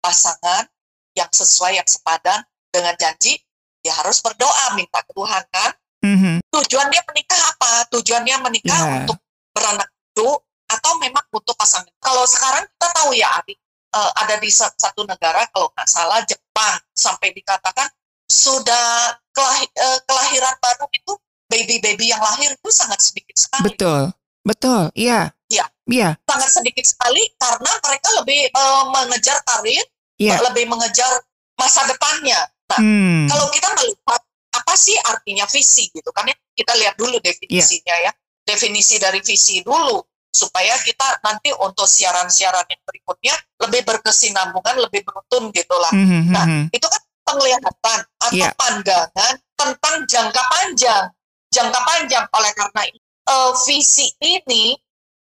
[0.00, 0.64] pasangan
[1.12, 2.40] yang sesuai, yang sepadan
[2.72, 3.36] dengan janji.
[3.82, 5.70] Dia harus berdoa, minta ke Tuhan kan.
[6.02, 6.36] Mm-hmm.
[6.48, 7.72] Tujuan dia menikah apa?
[7.92, 8.96] Tujuannya menikah yeah.
[9.02, 9.18] untuk
[9.52, 10.28] beranak itu
[10.70, 11.90] atau memang untuk pasangan.
[12.00, 13.54] Kalau sekarang kita tahu ya, Adi,
[13.92, 17.90] uh, ada di satu negara kalau nggak salah Jepang sampai dikatakan
[18.26, 21.12] sudah kelahir, uh, kelahiran baru itu
[21.52, 23.68] baby-baby yang lahir itu sangat sedikit sekali.
[23.68, 24.02] Betul,
[24.40, 25.28] betul, iya.
[25.52, 25.68] Iya.
[25.84, 26.16] Iya.
[26.24, 29.84] Sangat sedikit sekali karena mereka lebih uh, mengejar karir,
[30.16, 30.40] yeah.
[30.48, 31.20] lebih mengejar
[31.60, 32.40] masa depannya.
[32.72, 33.28] Nah, hmm.
[33.28, 38.08] kalau kita melihat apa sih artinya visi gitu kan ya, kita lihat dulu definisinya yeah.
[38.08, 38.12] ya.
[38.42, 43.34] Definisi dari visi dulu supaya kita nanti untuk siaran-siaran yang berikutnya
[43.68, 45.92] lebih berkesinambungan, lebih beruntun gitulah.
[45.92, 46.22] Mm -hmm.
[46.32, 48.50] Nah, itu kan penglihatan atau yeah.
[48.56, 51.04] pandangan tentang jangka panjang
[51.52, 52.24] jangka panjang.
[52.32, 52.82] Oleh karena
[53.28, 54.74] uh, visi ini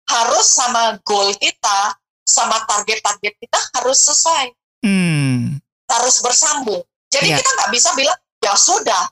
[0.09, 4.47] harus sama goal kita, sama target-target kita harus sesuai,
[4.85, 5.57] hmm.
[5.89, 6.85] harus bersambung.
[7.09, 7.37] Jadi yeah.
[7.41, 9.03] kita nggak bisa bilang ya sudah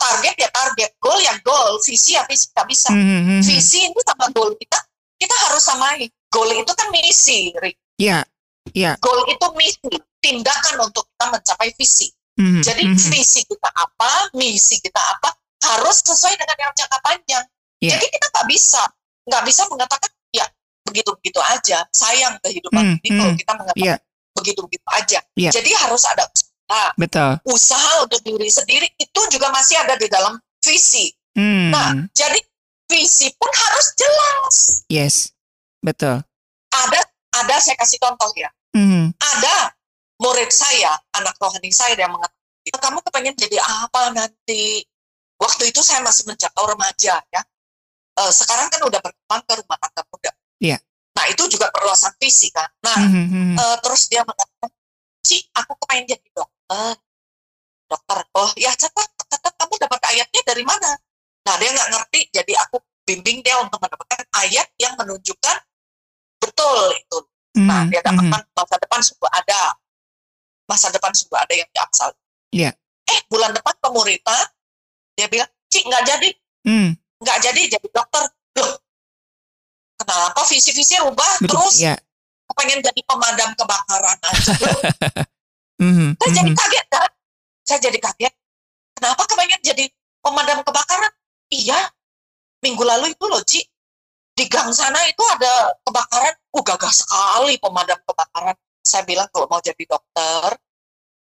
[0.00, 2.90] target ya target, goal ya goal, visi ya visi nggak bisa.
[2.90, 3.40] Mm -hmm.
[3.44, 4.78] Visi ini sama goal kita,
[5.20, 6.08] kita harus samai.
[6.32, 7.76] Goal itu kan misi, Rick.
[8.00, 8.24] Iya.
[8.72, 8.72] Yeah.
[8.72, 8.94] Yeah.
[9.04, 12.08] Goal itu misi, tindakan untuk kita mencapai visi.
[12.40, 12.62] Mm -hmm.
[12.64, 12.98] Jadi -hmm.
[12.98, 15.28] visi kita apa, misi kita apa,
[15.62, 17.44] harus sesuai dengan yang jangka panjang.
[17.82, 17.98] Yeah.
[17.98, 18.82] Jadi kita nggak bisa
[19.22, 20.46] nggak bisa mengatakan ya
[20.86, 21.78] begitu-begitu aja.
[21.94, 23.98] Sayang kehidupan hmm, ini hmm, kalau kita mengatakan yeah.
[24.34, 25.18] begitu-begitu aja.
[25.38, 25.52] Yeah.
[25.54, 26.84] Jadi harus ada usaha.
[26.98, 27.30] Betul.
[27.46, 31.10] Usaha untuk diri sendiri itu juga masih ada di dalam visi.
[31.32, 31.72] Hmm.
[31.72, 32.38] Nah, jadi
[32.92, 34.56] visi pun harus jelas.
[34.92, 35.32] Yes,
[35.80, 36.20] betul.
[36.72, 37.00] Ada
[37.42, 38.52] ada saya kasih contoh ya.
[38.76, 39.12] Hmm.
[39.16, 39.72] Ada
[40.20, 44.84] murid saya, anak rohani saya yang mengatakan, kamu kepengen jadi apa nanti?
[45.42, 47.42] Waktu itu saya masih menjangkau remaja ya.
[48.14, 50.30] Uh, sekarang kan udah berkembang ke rumah tangga muda.
[50.62, 50.78] Iya.
[50.78, 50.80] Yeah.
[51.18, 52.70] Nah itu juga perluasan visi kan.
[52.86, 53.58] Nah mm-hmm.
[53.58, 54.70] uh, terus dia mengatakan,
[55.26, 56.94] si aku kepengen jadi dokter.
[57.90, 60.96] Dokter, oh ya tetap, tetap kamu dapat ayatnya dari mana?
[61.44, 65.56] Nah dia nggak ngerti, jadi aku bimbing dia untuk mendapatkan ayat yang menunjukkan
[66.40, 67.18] betul itu.
[67.58, 67.68] Mm-hmm.
[67.68, 68.56] Nah dia dapatkan mm-hmm.
[68.56, 69.60] masa depan sungguh ada,
[70.64, 72.08] masa depan sungguh ada yang diaksal.
[72.54, 72.72] Iya.
[72.72, 73.12] Yeah.
[73.12, 74.40] Eh bulan depan pemerintah
[75.16, 76.28] dia bilang cik nggak jadi
[76.68, 76.90] hmm.
[77.22, 78.24] nggak jadi jadi dokter
[78.58, 78.74] loh
[79.96, 81.94] kenapa visi-visi rubah Betul, terus ya.
[82.52, 84.52] pengen jadi pemadam kebakaran aja
[85.82, 86.58] Mhm, Saya jadi mhm.
[86.58, 87.10] kaget kan?
[87.66, 88.34] Saya jadi kaget.
[88.94, 89.84] Kenapa kepengen jadi
[90.22, 91.12] pemadam kebakaran?
[91.50, 91.90] Iya,
[92.62, 93.66] minggu lalu itu loh, Ci.
[94.32, 96.34] Di gang sana itu ada kebakaran.
[96.54, 98.56] Uh, gagah sekali pemadam kebakaran.
[98.86, 100.54] Saya bilang kalau mau jadi dokter,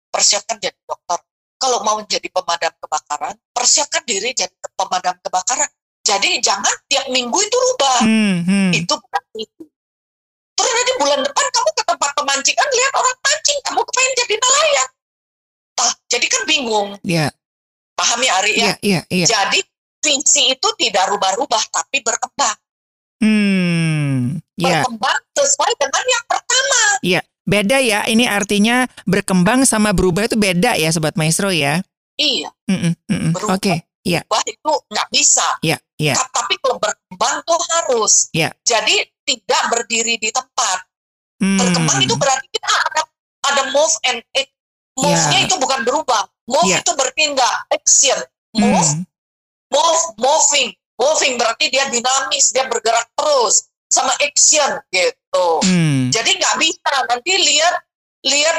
[0.07, 1.19] persiapkan jadi dokter.
[1.57, 5.69] Kalau mau jadi pemadam kebakaran, persiapkan diri jadi pemadam kebakaran.
[6.05, 7.99] Jadi jangan tiap minggu itu rubah.
[8.05, 8.71] Hmm, hmm.
[8.77, 9.63] Itu bukan itu.
[10.57, 14.89] Terus nanti bulan depan kamu ke tempat pemancingan lihat orang mancing, kamu kepengen jadi nelayan.
[15.77, 16.89] Tah, jadi kan bingung.
[17.05, 17.27] Iya,
[17.97, 18.61] Paham ya Ari ya?
[18.61, 19.25] iya, iya, iya.
[19.25, 19.59] Jadi
[20.05, 22.57] visi itu tidak rubah-rubah tapi berkembang.
[23.17, 24.85] Hmm, ya.
[24.85, 26.81] Berkembang sesuai dengan yang pertama.
[27.47, 31.79] Beda ya, ini artinya berkembang sama berubah itu beda ya Sobat Maestro ya.
[32.13, 33.31] Iya, Mm-mm, mm-mm.
[33.31, 33.55] Berubah.
[33.55, 35.47] Oke, iya, wah itu nggak bisa.
[35.61, 36.11] iya, iya.
[36.11, 38.27] Ta- Tapi kalau berkembang tuh harus.
[38.33, 38.51] Iya.
[38.61, 40.83] Jadi tidak berdiri di tempat.
[41.37, 43.01] Hmm, Berkembang itu berarti kita ada
[43.47, 44.51] ada move and act.
[44.97, 45.45] Move-nya Ya.
[45.45, 46.25] itu bukan berubah.
[46.49, 46.81] Move Ya.
[46.81, 47.69] itu berpindah.
[47.69, 48.17] Action.
[48.57, 49.05] Move, hmm,
[49.69, 50.69] move, moving.
[50.97, 53.69] Moving berarti dia dinamis, dia bergerak terus.
[53.87, 55.47] Sama action gitu.
[55.63, 56.11] hmm.
[56.11, 57.75] Jadi nggak bisa nanti lihat
[58.27, 58.57] lihat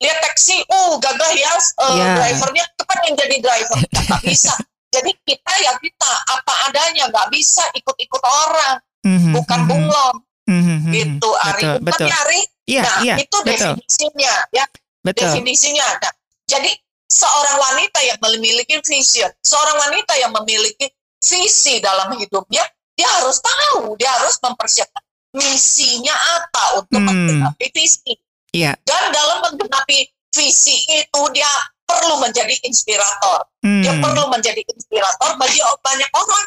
[0.00, 1.52] lihat taksi, uh gagah ya
[1.84, 2.06] uh, Ya.
[2.16, 4.54] drivernya cepat yang jadi driver nggak bisa.
[4.90, 10.16] Jadi kita ya kita apa adanya nggak bisa ikut-ikut orang, Mhm, bukan bunglon
[10.50, 10.92] mhm, mhm.
[10.92, 11.62] gitu Ari.
[11.62, 12.08] Betul, Bukan betul.
[12.10, 12.40] Ari?
[12.66, 14.64] Iya, Nah iya, itu betul, definisinya ya
[15.06, 15.30] betul.
[15.30, 15.86] definisinya.
[16.02, 16.12] Nah,
[16.50, 16.70] jadi
[17.06, 20.86] seorang wanita yang memiliki vision, seorang wanita yang memiliki
[21.22, 22.66] visi dalam hidupnya,
[23.00, 25.00] dia harus tahu, dia harus mempersiapkan
[25.32, 27.08] misinya apa untuk Hmm.
[27.08, 28.12] menggenapi visi.
[28.52, 28.76] Iya.
[28.84, 31.48] Dan dalam menggenapi visi itu dia
[31.88, 33.48] perlu menjadi inspirator.
[33.64, 36.46] Dia Hmm, perlu menjadi inspirator bagi banyak orang.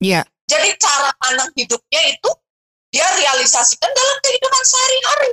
[0.00, 0.22] Iya.
[0.48, 2.30] Jadi cara pandang hidupnya itu
[2.92, 5.30] dia realisasikan dalam kehidupan sehari-hari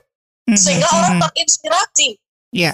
[0.47, 0.97] mhm, sehingga mhm.
[0.99, 2.09] orang terinspirasi.
[2.51, 2.71] Iya.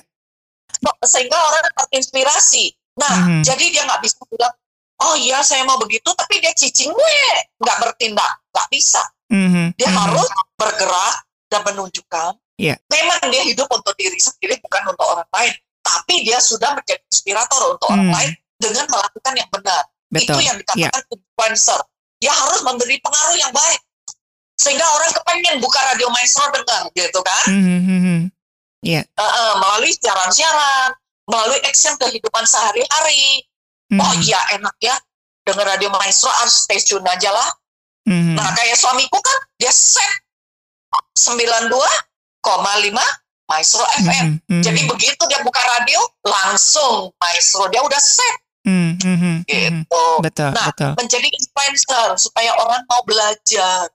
[1.06, 2.65] Sehingga orang terinspirasi.
[2.95, 3.41] Nah, Mhm.
[3.43, 4.54] jadi dia nggak bisa bilang,
[5.01, 7.19] oh iya saya mau begitu, tapi dia cicing gue,
[7.60, 9.03] nggak bertindak, nggak bisa.
[9.31, 9.97] Mhm, Dia mhm.
[9.97, 11.15] harus bergerak
[11.49, 12.31] dan menunjukkan.
[12.55, 12.75] Iya.
[12.88, 15.53] Memang dia hidup untuk diri sendiri, bukan untuk orang lain.
[15.84, 18.15] Tapi dia sudah menjadi inspirator untuk orang Hmm.
[18.15, 19.84] lain dengan melakukan yang benar.
[20.08, 20.39] Betul.
[20.39, 21.79] Itu yang dikatakan influencer.
[22.23, 23.81] Dia harus memberi pengaruh yang baik.
[24.55, 27.45] Sehingga orang kepengen buka radio maestro dengar, gitu kan?
[27.51, 28.19] Mhm, mhm.
[28.86, 30.93] Eh, eh, melalui siaran-siaran,
[31.27, 33.43] melalui action kehidupan sehari-hari.
[33.86, 34.95] Mhm, Oh iya enak ya,
[35.45, 37.50] dengar radio maestro harus stay tune aja lah.
[38.10, 38.34] mhm.
[38.34, 40.10] Nah kayak suamiku kan, dia set
[41.13, 43.00] 92,5
[43.45, 44.26] maestro FM.
[44.26, 44.63] Mhm, mhm.
[44.65, 49.45] Jadi begitu dia buka radio, langsung maestro, dia udah set mhm.
[49.45, 50.06] gitu.
[50.21, 50.91] Betul, Nah, betul.
[50.98, 53.86] menjadi influencer supaya orang mau belajar,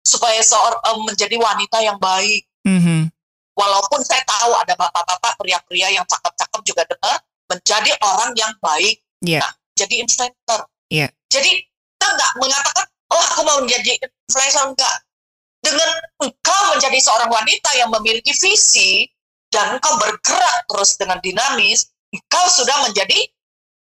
[0.00, 2.48] supaya seorang eh, menjadi wanita yang baik.
[2.64, 3.12] Mhm,
[3.58, 7.18] Walaupun saya tahu ada bapak-bapak, pria-pria yang cakep-cakep juga dengar,
[7.50, 9.02] menjadi orang yang baik.
[9.22, 9.40] Iya.
[9.42, 10.60] Nah, jadi influencer.
[10.88, 11.06] Iya.
[11.28, 14.96] Jadi kita nggak mengatakan, oh aku mau menjadi influencer enggak.
[15.58, 15.90] Dengan
[16.22, 19.04] engkau menjadi seorang wanita yang memiliki visi
[19.50, 23.18] dan engkau bergerak terus dengan dinamis, engkau sudah menjadi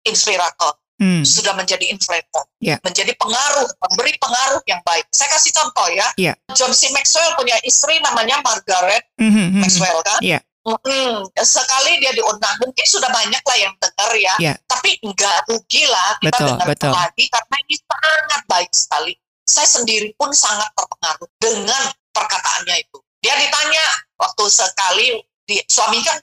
[0.05, 1.25] inspirator mhm.
[1.27, 2.81] sudah menjadi influencer, Ya.
[2.81, 5.05] menjadi pengaruh, memberi pengaruh yang baik.
[5.11, 6.33] Saya kasih contoh ya, Ya.
[6.55, 6.89] John C.
[6.95, 9.61] Maxwell punya istri namanya Margaret Mhm, mhm.
[9.65, 10.39] Maxwell kan, Ya.
[10.65, 14.55] Mm, sekali dia diundang, mungkin sudah banyak lah yang dengar ya, Ya.
[14.65, 16.93] tapi enggak rugi lah kita Betul, dengar betul.
[16.97, 19.13] lagi karena ini sangat baik sekali.
[19.45, 21.83] Saya sendiri pun sangat terpengaruh dengan
[22.17, 22.97] perkataannya itu.
[23.21, 23.85] Dia ditanya
[24.17, 26.17] waktu sekali di, suami kan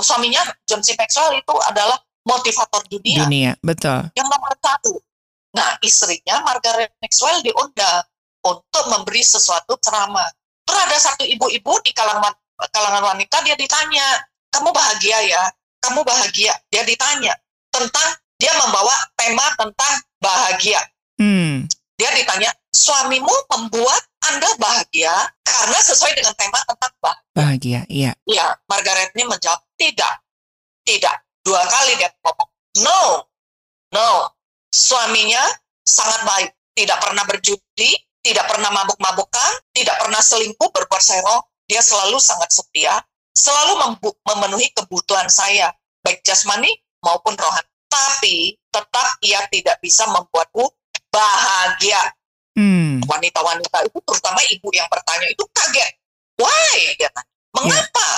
[0.00, 0.96] suaminya John C.
[0.96, 4.08] Maxwell itu adalah motivator dunia Dunia, betul.
[4.16, 4.96] yang nomor satu.
[5.52, 8.08] Nah, istrinya Margaret Maxwell diundang
[8.40, 10.28] untuk memberi sesuatu ceramah.
[10.64, 12.32] Terus ada satu ibu-ibu di kalangan
[12.68, 14.06] kalangan wanita dia ditanya,
[14.52, 15.42] kamu bahagia ya?
[15.80, 16.52] Kamu bahagia?
[16.68, 17.32] Dia ditanya
[17.72, 20.80] tentang dia membawa tema tentang bahagia.
[21.20, 21.68] Hmm,
[22.00, 25.12] Dia ditanya, suamimu membuat Anda bahagia
[25.44, 27.32] karena sesuai dengan tema tentang bahagia.
[27.36, 28.12] bahagia, iya.
[28.24, 30.24] Ya, Margaret ini menjawab tidak,
[30.84, 31.20] tidak.
[31.44, 32.50] Dua kali dia ngomong,
[32.84, 33.28] no,
[33.92, 34.32] no.
[34.72, 35.40] Suaminya
[35.84, 37.90] sangat baik, tidak pernah berjudi,
[38.24, 41.42] tidak pernah mabuk-mabukan, tidak pernah selingkuh, berbuat serong.
[41.70, 42.98] Dia selalu sangat setia,
[43.30, 43.78] selalu
[44.26, 45.70] memenuhi kebutuhan saya,
[46.02, 46.74] baik jasmani
[47.06, 47.70] maupun rohani.
[47.86, 50.66] Tapi tetap ia tidak bisa membuatku
[51.14, 51.98] bahagia
[52.58, 55.92] Hmm, wanita-wanita itu terutama ibu yang bertanya itu kaget.
[56.36, 56.98] Why?
[56.98, 57.32] Dia tanya.
[57.56, 58.08] Mengapa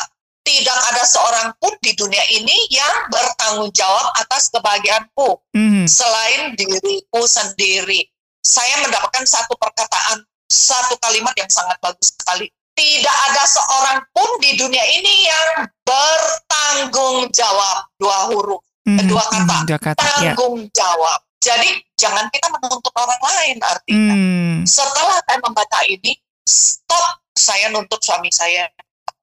[0.42, 5.84] tidak ada seorang pun di dunia ini yang bertanggung jawab atas kebahagiaanku mhm.
[5.84, 8.08] selain diriku sendiri?
[8.42, 12.50] Saya mendapatkan satu perkataan, satu kalimat yang sangat bagus sekali.
[12.72, 15.48] Tidak ada seorang pun di dunia ini yang
[15.82, 19.56] ber tanggung jawab dua huruf Mhm, dua kata.
[19.62, 20.02] dua kata.
[20.18, 20.32] Ya.
[20.34, 27.06] tanggung jawab jadi jangan kita menuntut orang lain artinya Hmm, setelah saya membaca ini stop
[27.32, 28.66] saya nuntut suami saya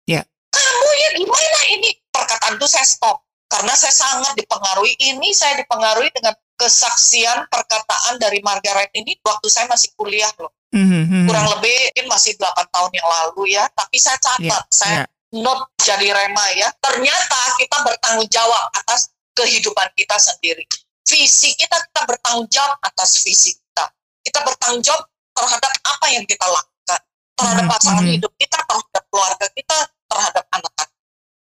[0.06, 0.24] Ya.
[0.50, 6.08] kamu ya gimana ini perkataan itu saya stop karena saya sangat dipengaruhi ini saya dipengaruhi
[6.12, 10.52] dengan kesaksian perkataan dari Margaret ini waktu saya masih kuliah loh.
[10.70, 11.26] Mhm, mhm.
[11.26, 13.64] kurang lebih mungkin masih 8 tahun yang lalu ya.
[13.74, 15.06] Tapi saya catat saya ya.
[15.40, 16.70] note jadi rema ya.
[16.78, 20.64] Ternyata kita bertanggung jawab atas kehidupan kita sendiri.
[21.08, 23.86] Visi kita kita bertanggung jawab atas visi kita.
[24.24, 25.04] Kita bertanggung jawab
[25.34, 27.02] terhadap apa yang kita lakukan.
[27.40, 28.14] Terhadap Mhm, pasangan mhm.
[28.20, 29.78] hidup kita terhadap keluarga kita
[30.10, 30.90] terhadap anak-anak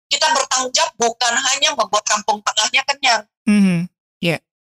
[0.09, 0.27] kita.
[0.31, 3.23] Bertanggung jawab bukan hanya membuat kampung tengahnya kenyang.
[3.45, 3.92] Mhm,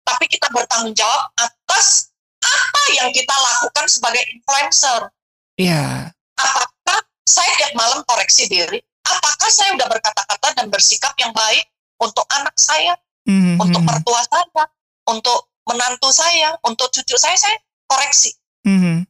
[0.08, 2.08] tapi kita bertanggung jawab atas
[2.40, 5.12] apa yang kita lakukan sebagai influencer.
[5.58, 6.08] Ya.
[6.38, 8.78] apakah saya tiap malam koreksi diri?
[9.02, 11.66] Apakah saya udah berkata-kata dan bersikap yang baik
[11.98, 12.94] untuk anak saya
[13.28, 14.64] Mhm, untuk mertua saya
[15.04, 17.36] untuk menantu saya untuk cucu saya?
[17.36, 18.32] Saya koreksi.
[18.64, 19.04] Mhm.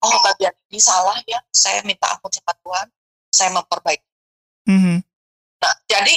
[0.00, 1.38] oh bagian ini salah ya.
[1.52, 2.86] Saya minta ampun sama Tuhan.
[3.30, 4.08] Saya memperbaiki.
[4.66, 5.04] Mhm.
[5.60, 6.16] nah jadi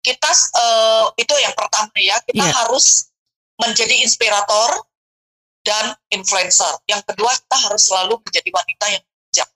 [0.00, 2.16] kita eh, itu yang pertama ya.
[2.22, 2.54] Kita Iya.
[2.64, 3.10] harus
[3.58, 4.70] menjadi inspirator
[5.66, 6.70] dan influencer.
[6.88, 9.48] Yang kedua kita harus selalu menjadi wanita yang bijak.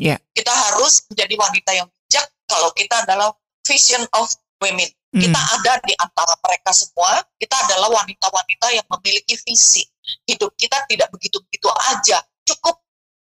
[0.00, 0.16] Iya.
[0.32, 3.28] kita harus menjadi wanita yang bijak kalau kita adalah
[3.68, 4.32] vision of
[4.64, 4.88] women.
[5.10, 5.26] Mhm.
[5.26, 9.84] kita ada di antara mereka semua kita adalah wanita-wanita yang memiliki visi.
[10.26, 12.18] Hidup kita tidak begitu-begitu aja.
[12.46, 12.80] Cukup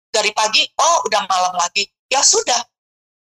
[0.10, 1.86] dari pagi oh udah malam lagi.
[2.10, 2.64] Ya sudah.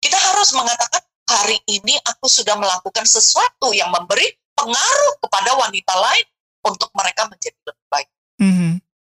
[0.00, 6.26] Kita harus mengatakan hari ini aku sudah melakukan sesuatu yang memberi pengaruh kepada wanita lain
[6.64, 8.08] untuk mereka menjadi lebih baik
[8.40, 8.70] Mhm.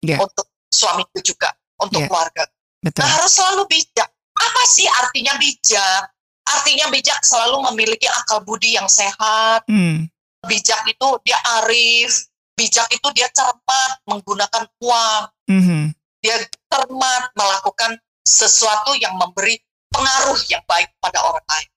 [0.04, 0.16] Ya.
[0.20, 2.08] untuk suamiku juga untuk Ya.
[2.10, 2.44] keluarga
[2.84, 3.02] Betul.
[3.02, 4.06] Nah, harus selalu bijak.
[4.36, 6.06] Apa sih artinya bijak?
[6.46, 9.66] Artinya bijak selalu memiliki akal budi yang sehat.
[9.66, 10.06] Hmm.
[10.46, 12.30] Bijak itu dia arif.
[12.54, 15.22] Bijak itu dia cermat menggunakan uang.
[15.50, 15.82] Mhm.
[16.22, 16.38] Dia
[16.70, 19.58] cermat melakukan sesuatu yang memberi
[19.90, 21.70] pengaruh yang baik pada orang lain.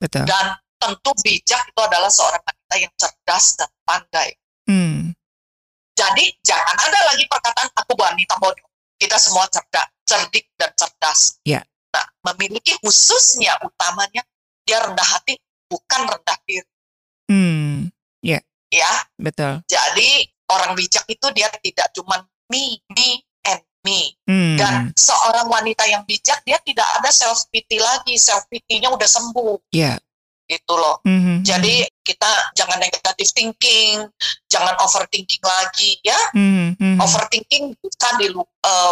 [0.00, 0.24] Betul.
[0.24, 4.32] Dan tentu bijak itu adalah seorang wanita yang cerdas dan pandai.
[5.94, 8.68] Jadi jangan ada lagi perkataan aku wanita bodoh.
[8.98, 11.38] Kita semua cerdas, cerdik dan cerdas.
[11.46, 11.62] Ya.
[11.94, 14.26] Nah, memiliki khususnya utamanya
[14.66, 15.38] dia rendah hati
[15.70, 16.70] bukan rendah diri.
[17.30, 17.94] Hmm.
[18.74, 19.62] Ya, Betul.
[19.70, 20.10] jadi
[20.50, 24.18] orang bijak itu dia tidak cuma me, me, and me.
[24.26, 24.58] Hmm.
[24.58, 29.70] Dan seorang wanita yang bijak dia tidak ada self pity lagi, self pity-nya udah sembuh.
[29.70, 30.02] Ya.
[30.44, 31.00] Gitu loh.
[31.08, 31.40] Mhm.
[31.40, 34.04] Jadi kita jangan negative thinking,
[34.52, 36.20] jangan overthinking lagi ya.
[36.36, 36.76] Mhm.
[36.76, 36.98] Mhm.
[37.00, 38.26] overthinking bisa di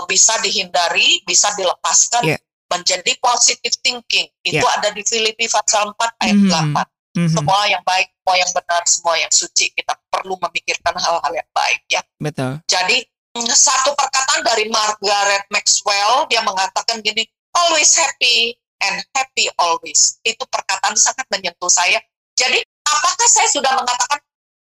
[0.08, 2.38] bisa dihindari, bisa dilepaskan Iya.
[2.72, 4.32] menjadi positive thinking.
[4.40, 4.72] Itu Iya.
[4.80, 6.48] ada di Filipi pasal 4 ayat Mhm.
[6.48, 6.88] 8.
[7.12, 7.28] Mhm.
[7.36, 9.68] Semua yang baik, semua yang benar, semua yang suci.
[9.76, 12.00] Kita perlu memikirkan hal-hal yang baik ya.
[12.16, 12.64] Betul.
[12.64, 20.18] Jadi mm, satu perkataan dari Margaret Maxwell dia mengatakan gini, always happy and happy always.
[20.22, 21.98] Itu perkataan sangat menyentuh saya.
[22.34, 24.18] Jadi apakah saya sudah mengatakan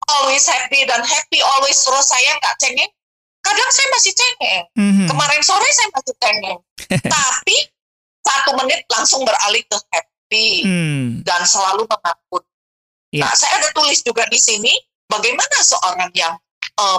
[0.09, 2.91] always happy dan happy always terus saya nggak cengeng?
[3.39, 4.63] Kadang saya masih cengeng.
[4.75, 5.05] Mhm.
[5.07, 6.59] Kemarin sore saya masih cengeng.
[7.15, 7.57] Tapi
[8.19, 11.23] satu menit langsung beralih ke happy Hmm.
[11.23, 12.43] dan selalu mengampun.
[13.09, 13.23] Iya.
[13.23, 14.75] Nah, saya ada tulis juga di sini
[15.07, 16.35] bagaimana seorang yang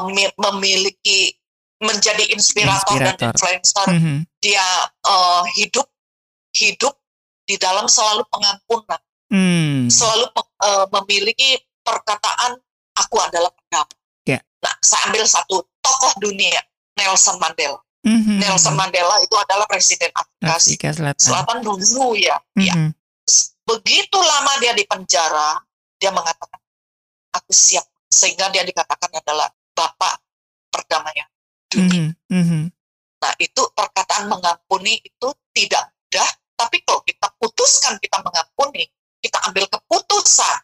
[0.08, 1.36] mi- memiliki
[1.78, 3.30] menjadi inspirator, dan Inspirator.
[3.30, 4.16] influencer Mhm.
[4.40, 5.86] dia eh, hidup
[6.50, 6.97] hidup
[7.48, 9.00] di dalam selalu pengampunan,
[9.32, 9.88] Hmm.
[9.88, 10.28] selalu
[10.60, 12.60] eh, memiliki perkataan
[12.92, 13.96] aku adalah pendamai.
[14.28, 14.38] Ya.
[14.60, 16.60] Nah, saya ambil satu tokoh dunia
[17.00, 17.80] Nelson Mandela.
[18.04, 18.44] Mhm.
[18.44, 21.24] Nelson Mandela itu adalah presiden Afrika Afrika Selatan.
[21.24, 22.36] Selatan dulu ya.
[22.60, 22.92] Ya, Mhm.
[23.64, 25.60] begitu lama dia di penjara,
[25.96, 26.60] dia mengatakan,
[27.32, 27.84] aku siap.
[28.08, 30.20] Sehingga dia dikatakan adalah Bapak
[30.72, 31.28] perdamaian
[31.68, 32.12] dunia.
[32.28, 32.32] Mhm.
[32.32, 32.62] Mhm.
[33.18, 38.90] Nah, itu perkataan mengampuni itu tidak mudah, tapi kalau kita putuskan kita mengampuni,
[39.22, 40.58] kita ambil keputusan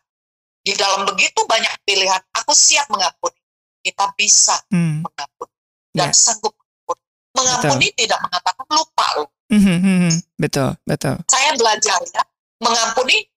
[0.61, 3.39] di dalam begitu banyak pilihan, aku siap mengampuni.
[3.79, 5.01] Kita bisa Hmm.
[5.01, 5.55] mengampuni
[5.93, 6.17] dan Ya.
[6.17, 7.03] sanggup mengampuni.
[7.35, 9.29] Mengampuni tidak mengatakan lupa loh.
[9.47, 9.77] Mhm.
[9.79, 10.13] Mhm.
[10.35, 10.71] Betul.
[10.83, 11.15] Betul.
[11.29, 12.23] saya belajar ya
[12.59, 13.29] mengampuni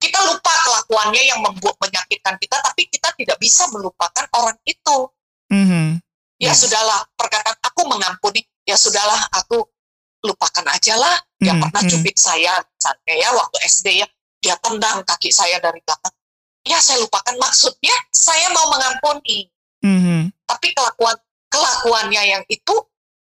[0.00, 4.96] kita lupa kelakuannya yang membuat menyakitkan kita tapi kita tidak bisa melupakan orang itu
[5.52, 6.00] Mhm.
[6.38, 6.64] ya Yes.
[6.64, 9.60] sudahlah perkataan aku mengampuni ya sudahlah aku
[10.22, 11.90] lupakan aja lah dia Hmm, pernah hmm.
[11.90, 14.06] cubit saya misalnya ya waktu SD ya
[14.40, 16.12] dia tendang kaki saya dari belakang
[16.64, 19.48] ya saya lupakan maksudnya saya mau mengampuni
[19.80, 20.28] Mhm.
[20.44, 21.16] tapi kelakuan
[21.48, 22.74] kelakuannya yang itu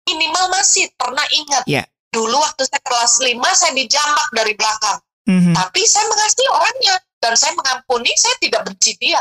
[0.05, 1.85] minimal masih pernah ingat Ya.
[2.09, 5.53] dulu waktu saya kelas 5 saya dijambak dari belakang Mhm.
[5.53, 9.19] tapi saya mengasihi orangnya dan saya mengampuni, saya tidak benci dia.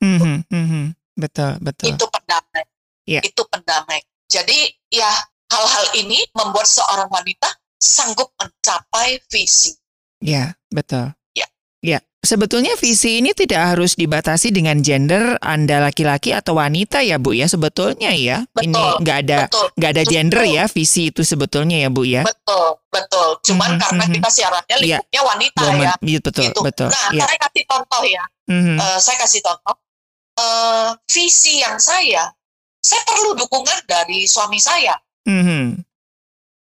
[0.00, 0.84] Mhm, mhm.
[1.18, 1.90] Betul, betul.
[1.92, 2.64] Itu pendamai.
[3.04, 3.20] Iya.
[3.26, 4.00] Itu pendamai.
[4.30, 5.10] Jadi ya
[5.48, 9.72] hal-hal ini membuat seorang wanita sanggup mencapai visi.
[10.18, 11.14] Ya, betul.
[11.32, 11.46] Ya.
[11.78, 17.32] Ya, sebetulnya visi ini tidak harus dibatasi dengan gender Anda laki-laki atau wanita ya, Bu
[17.32, 17.46] ya.
[17.46, 18.42] Sebetulnya ya.
[18.58, 19.38] Ini Betul, nggak ada
[19.78, 20.56] nggak ada gender betul.
[20.58, 22.26] ya visi itu sebetulnya ya, Bu ya.
[22.26, 23.28] betul, betul.
[23.46, 24.14] Cuman Mhm, karena mhm.
[24.18, 24.82] kita siarannya Iya.
[24.98, 25.78] lingkupnya wanita Woman.
[25.78, 25.92] ya.
[26.02, 26.60] Iya, betul, Gitu.
[26.66, 26.88] betul.
[26.90, 27.22] Nah, Ya.
[27.30, 28.24] saya kasih contoh ya.
[28.50, 28.76] Mhm.
[28.76, 29.76] Eh, saya kasih contoh.
[30.34, 32.30] Eh, visi yang saya,
[32.78, 34.98] saya perlu dukungan dari suami saya.
[35.28, 35.84] Mhm.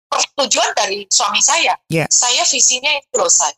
[0.08, 1.78] Persetujuan dari suami saya.
[1.86, 2.08] Ya.
[2.08, 3.54] Saya visinya itu loh saya.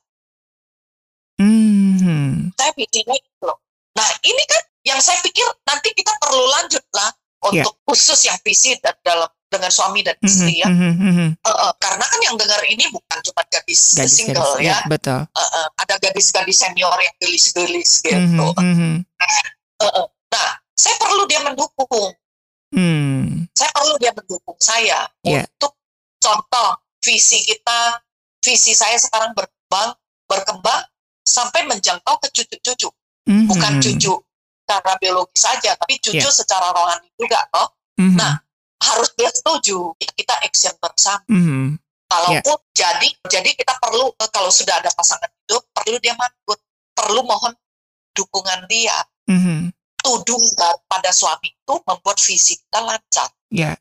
[1.40, 2.52] Mhm.
[2.52, 3.56] Saya visinya itu loh.
[3.96, 7.10] Nah ini kan yang saya pikir nanti kita perlu lanjut lah
[7.48, 7.64] Ya.
[7.64, 10.68] untuk khusus yang visi dan dalam dengan suami dan Mhm, istri ya.
[10.68, 11.28] mhm, mhm.
[11.34, 14.68] Eh, eh, karena kan yang dengar ini bukan cuma gadis, Gadis, single gadis.
[14.68, 14.78] ya.
[14.86, 15.20] betul.
[15.24, 18.46] Eh, eh, ada gadis-gadis senior yang gelis-gelis gitu.
[18.54, 18.92] Mhm, mhm.
[19.00, 20.06] Eh, eh.
[20.30, 22.12] Nah saya perlu dia mendukung.
[22.70, 23.39] Hmm.
[23.54, 25.44] Saya perlu dia mendukung saya Ya.
[25.44, 25.76] untuk
[26.20, 26.68] contoh
[27.00, 28.00] visi kita,
[28.44, 29.96] visi saya sekarang berkembang,
[30.28, 30.82] berkembang
[31.24, 32.88] sampai menjangkau ke cucu-cucu,
[33.28, 33.46] Mhm.
[33.48, 34.14] bukan cucu
[34.64, 36.32] secara biologi saja, tapi cucu Ya.
[36.32, 38.16] secara rohani juga, toh Mhm.
[38.16, 38.40] Nah,
[38.80, 39.92] harus dia setuju.
[40.00, 41.20] Ya, Kita action bersama.
[41.28, 41.76] Mhm.
[42.10, 46.58] Kalaupun jadi, jadi kita perlu kalau sudah ada pasangan hidup, perlu dia mangut,
[46.96, 47.52] perlu mohon
[48.16, 48.96] dukungan dia.
[49.28, 49.70] Mhm.
[50.00, 50.40] Tudung
[50.88, 53.28] pada suami itu membuat visi kita lancar.
[53.50, 53.74] Ya,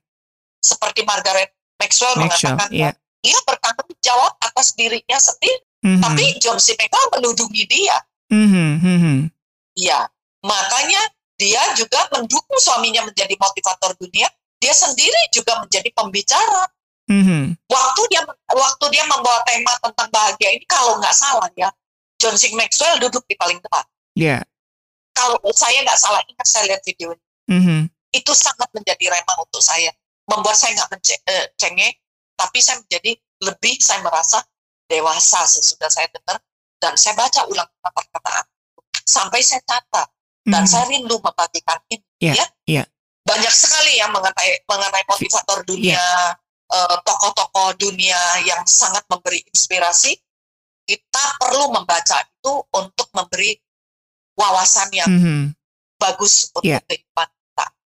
[0.60, 2.92] Seperti Margaret Maxwell, Maxwell, mengatakan, ya.
[3.24, 5.64] dia bertanggung jawab atas dirinya sendiri.
[5.80, 6.02] Mhm.
[6.04, 6.76] Tapi John C.
[6.76, 7.98] Maxwell menudungi dia.
[8.28, 9.18] Mhm, mhm.
[9.80, 10.12] Iya,
[10.44, 11.00] makanya
[11.40, 14.28] dia juga mendukung suaminya menjadi motivator dunia.
[14.60, 16.68] Dia sendiri juga menjadi pembicara.
[17.08, 17.56] Mhm.
[17.72, 21.72] Waktu dia waktu dia membawa tema tentang bahagia ini, kalau nggak salah ya,
[22.20, 22.52] John C.
[22.60, 23.86] Maxwell duduk di paling depan.
[24.20, 24.44] Ya.
[25.16, 27.88] Kalau saya nggak salah ingat saya lihat videonya, Mhm.
[28.10, 29.89] Itu sangat menjadi remah untuk saya.
[30.30, 31.93] Membuat saya nggak mence- eh, cengeng,
[32.38, 34.39] tapi saya menjadi lebih saya merasa
[34.86, 36.38] dewasa sesudah saya dengar
[36.82, 38.45] dan saya baca ulang perkataan
[39.05, 40.10] sampai saya catat
[40.45, 40.70] dan Mhm.
[40.70, 42.05] saya rindu membagikan ini.
[42.20, 42.45] Iya, ya.
[42.66, 42.84] iya.
[43.26, 46.01] Banyak sekali yang mengenai mengenai motivator dunia,
[46.70, 50.18] eh, tokoh-tokoh dunia yang sangat memberi inspirasi.
[50.86, 53.53] Kita perlu membaca itu untuk memberi
[54.34, 55.53] wawasan yang Mhm.
[56.01, 56.82] bagus untuk Iya.
[56.82, 57.28] kehidupan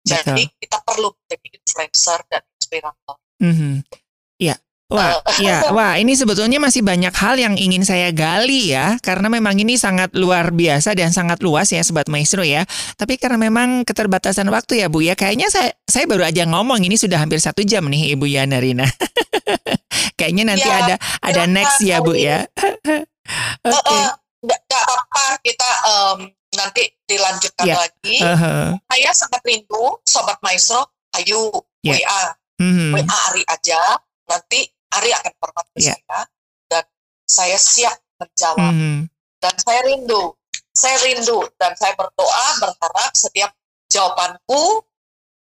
[0.09, 3.17] Jadi kita perlu menjadi influencer dan inspirator.
[3.43, 3.73] Mhm.
[4.41, 4.57] Ya.
[4.89, 9.53] Wah, ya, wah, ini sebetulnya masih banyak hal yang ingin saya gali ya, karena memang
[9.61, 12.65] ini sangat luar biasa dan sangat luas ya, sobat maestro ya.
[12.97, 16.97] Tapi karena memang keterbatasan waktu ya, Bu ya, kayaknya saya saya baru aja ngomong ini
[16.97, 18.89] sudah hampir satu jam nih, Ibu Yana Rina.
[20.19, 22.39] kayaknya nanti Ya, ada ada silakan, next ya, Bu ya.
[23.61, 23.93] Eh, Oke.
[23.93, 24.09] eh,
[24.41, 26.19] nggak nggak apa-apa kita em,
[26.59, 27.77] nanti dilanjutkan Ya.
[27.79, 28.17] lagi.
[28.19, 28.67] Heeh.
[28.83, 30.83] Saya sangat rindu, sobat maestro,
[31.15, 31.95] ayo Ya.
[31.95, 32.23] WA,
[32.59, 32.91] Mhm.
[32.99, 33.79] WA Ari aja.
[34.27, 34.67] Nanti
[34.99, 35.95] Ari akan forward ke Ya.
[35.95, 36.19] saya
[36.67, 36.85] dan
[37.25, 38.73] saya siap menjawab.
[38.75, 39.07] Mhm.
[39.39, 40.35] Dan saya rindu,
[40.75, 43.55] saya rindu dan saya berdoa berharap setiap
[43.87, 44.83] jawabanku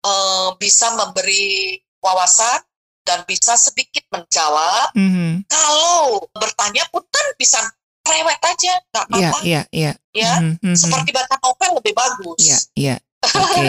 [0.05, 2.61] eh, bisa memberi wawasan
[3.03, 4.93] dan bisa sedikit menjawab.
[4.93, 5.43] Mhm.
[5.49, 7.59] Kalau bertanya pun kan bisa
[8.07, 9.39] rewet aja, nggak Iya, apa-apa.
[9.43, 9.91] iya, iya.
[10.11, 10.75] Ya, Mhm, mhm.
[10.75, 12.39] seperti baca novel lebih bagus.
[12.41, 12.95] Iya, iya.
[13.37, 13.63] Oke.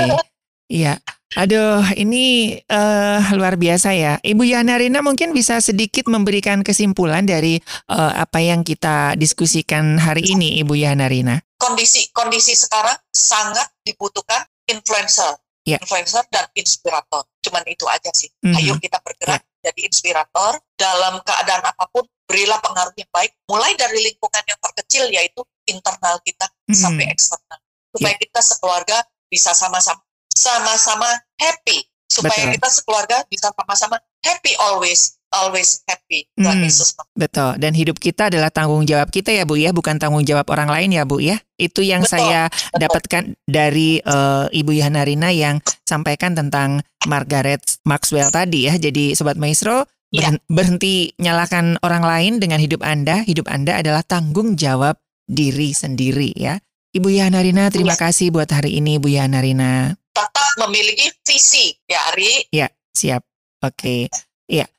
[0.69, 1.01] Iya.
[1.37, 4.17] Aduh, ini eh, luar biasa ya.
[4.21, 10.25] Ibu Yana Rina mungkin bisa sedikit memberikan kesimpulan dari eh, apa yang kita diskusikan hari
[10.25, 11.41] ini, Ibu Yana Rina.
[11.57, 15.37] Kondisi kondisi sekarang sangat dibutuhkan influencer,
[15.69, 15.77] Ya.
[15.81, 17.25] influencer dan inspirator.
[17.45, 18.29] Cuman itu aja sih.
[18.45, 18.57] Mhm.
[18.57, 22.05] Ayo kita bergerak jadi inspirator dalam keadaan apa pun.
[22.29, 26.77] Berilah pengaruh yang baik, mulai dari lingkungan yang terkecil yaitu internal kita Mhm.
[26.77, 28.99] sampai eksternal, supaya kita sekeluarga
[29.33, 31.09] bisa sama-sama sama-sama
[31.41, 31.83] happy,
[32.19, 32.55] supaya Betul.
[32.59, 36.27] kita sekeluarga bisa sama-sama happy always, always happy.
[36.35, 36.67] Tuhan Mhm.
[36.67, 37.55] Yesus Betul.
[37.57, 40.91] Dan hidup kita adalah tanggung jawab kita ya, Bu ya, bukan tanggung jawab orang lain
[40.91, 41.39] ya, Bu ya.
[41.55, 48.29] Itu yang Betul, saya dapatkan dari eh, Ibu Yana Rina yang sampaikan tentang Margaret Maxwell
[48.29, 48.75] tadi ya.
[48.75, 53.23] Jadi sobat maestro berhen- berhenti nyalakan orang lain dengan hidup Anda.
[53.23, 56.59] Hidup Anda adalah tanggung jawab diri sendiri ya.
[56.89, 58.09] Ibu Yana Rina, terima Iya.
[58.09, 59.93] kasih buat hari ini Ibu Yana Rina.
[60.67, 62.51] Memiliki visi, ya Ari.
[62.95, 63.23] Siap.
[63.63, 64.11] Oke.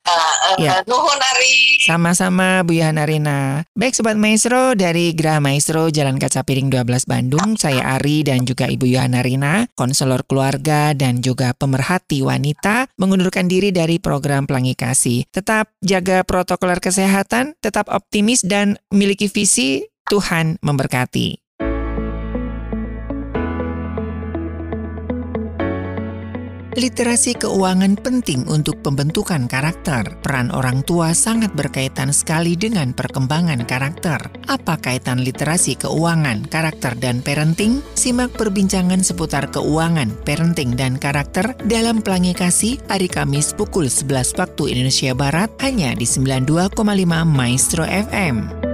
[0.09, 0.82] Uh, uh, Ya.
[0.89, 1.77] Nuhun Ari.
[1.86, 3.69] Sama-sama Bu Yana Rina.
[3.77, 8.65] Baik Sobat Maestro dari Geraha Maestro Jalan Kaca Piring 12 Bandung, saya Ari dan juga
[8.65, 15.30] Ibu Yana Rina, konselor keluarga dan juga pemerhati wanita, mengundurkan diri dari program Pelangi Kasih.
[15.30, 21.39] Tetap jaga protokoler kesehatan, tetap optimis dan miliki visi Tuhan memberkati.
[26.80, 30.15] Literasi keuangan penting untuk pembentukan karakter.
[30.23, 34.32] Peran orang tua sangat berkaitan sekali dengan perkembangan karakter.
[34.47, 37.84] Apa kaitan literasi keuangan, karakter, dan parenting?
[37.99, 44.71] Simak perbincangan seputar keuangan, parenting, dan karakter dalam Pelangi Kasih hari Kamis pukul 11 waktu
[44.71, 46.80] Indonesia Barat hanya di 92,5
[47.27, 48.68] Maestro FM.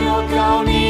[0.00, 0.89] 丢掉你。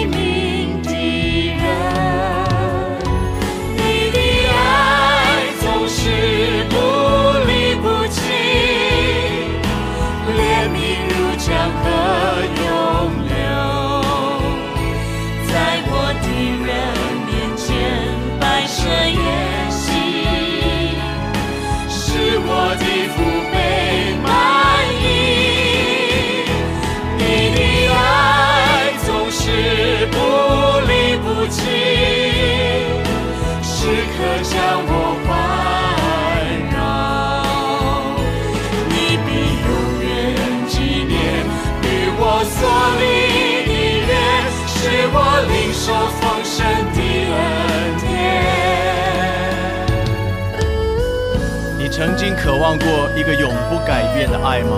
[52.21, 54.77] 经渴望过一个永不改变的爱吗？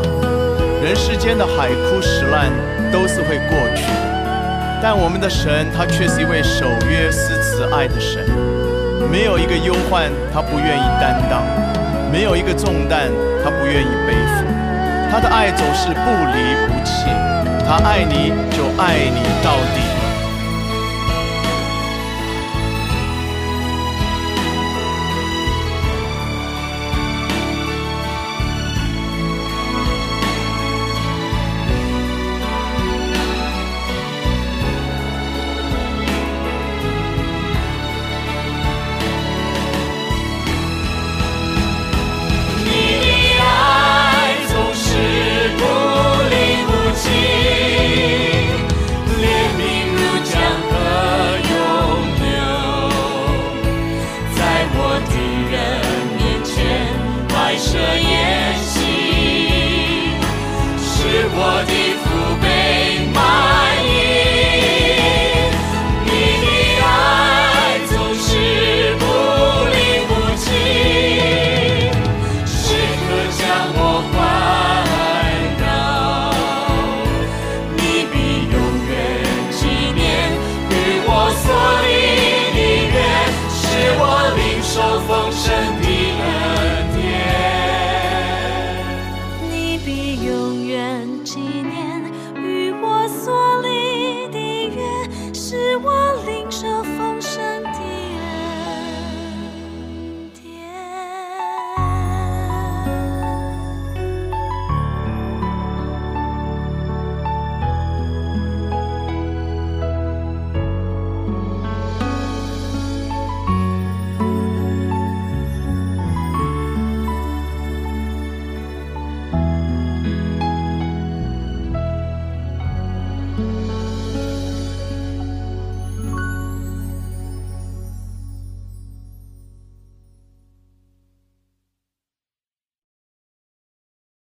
[0.81, 2.53] 人世间的海枯石烂
[2.93, 8.25] 都是会过去的，但我们的神他却是一位守约施慈爱的神。
[9.11, 11.43] 没有一个忧患他不愿意担当，
[12.13, 13.11] 没有一个重担
[13.43, 14.47] 他不愿意背负。
[15.11, 17.11] 他的爱总是不离不弃，
[17.67, 19.92] 他爱你就爱你到底。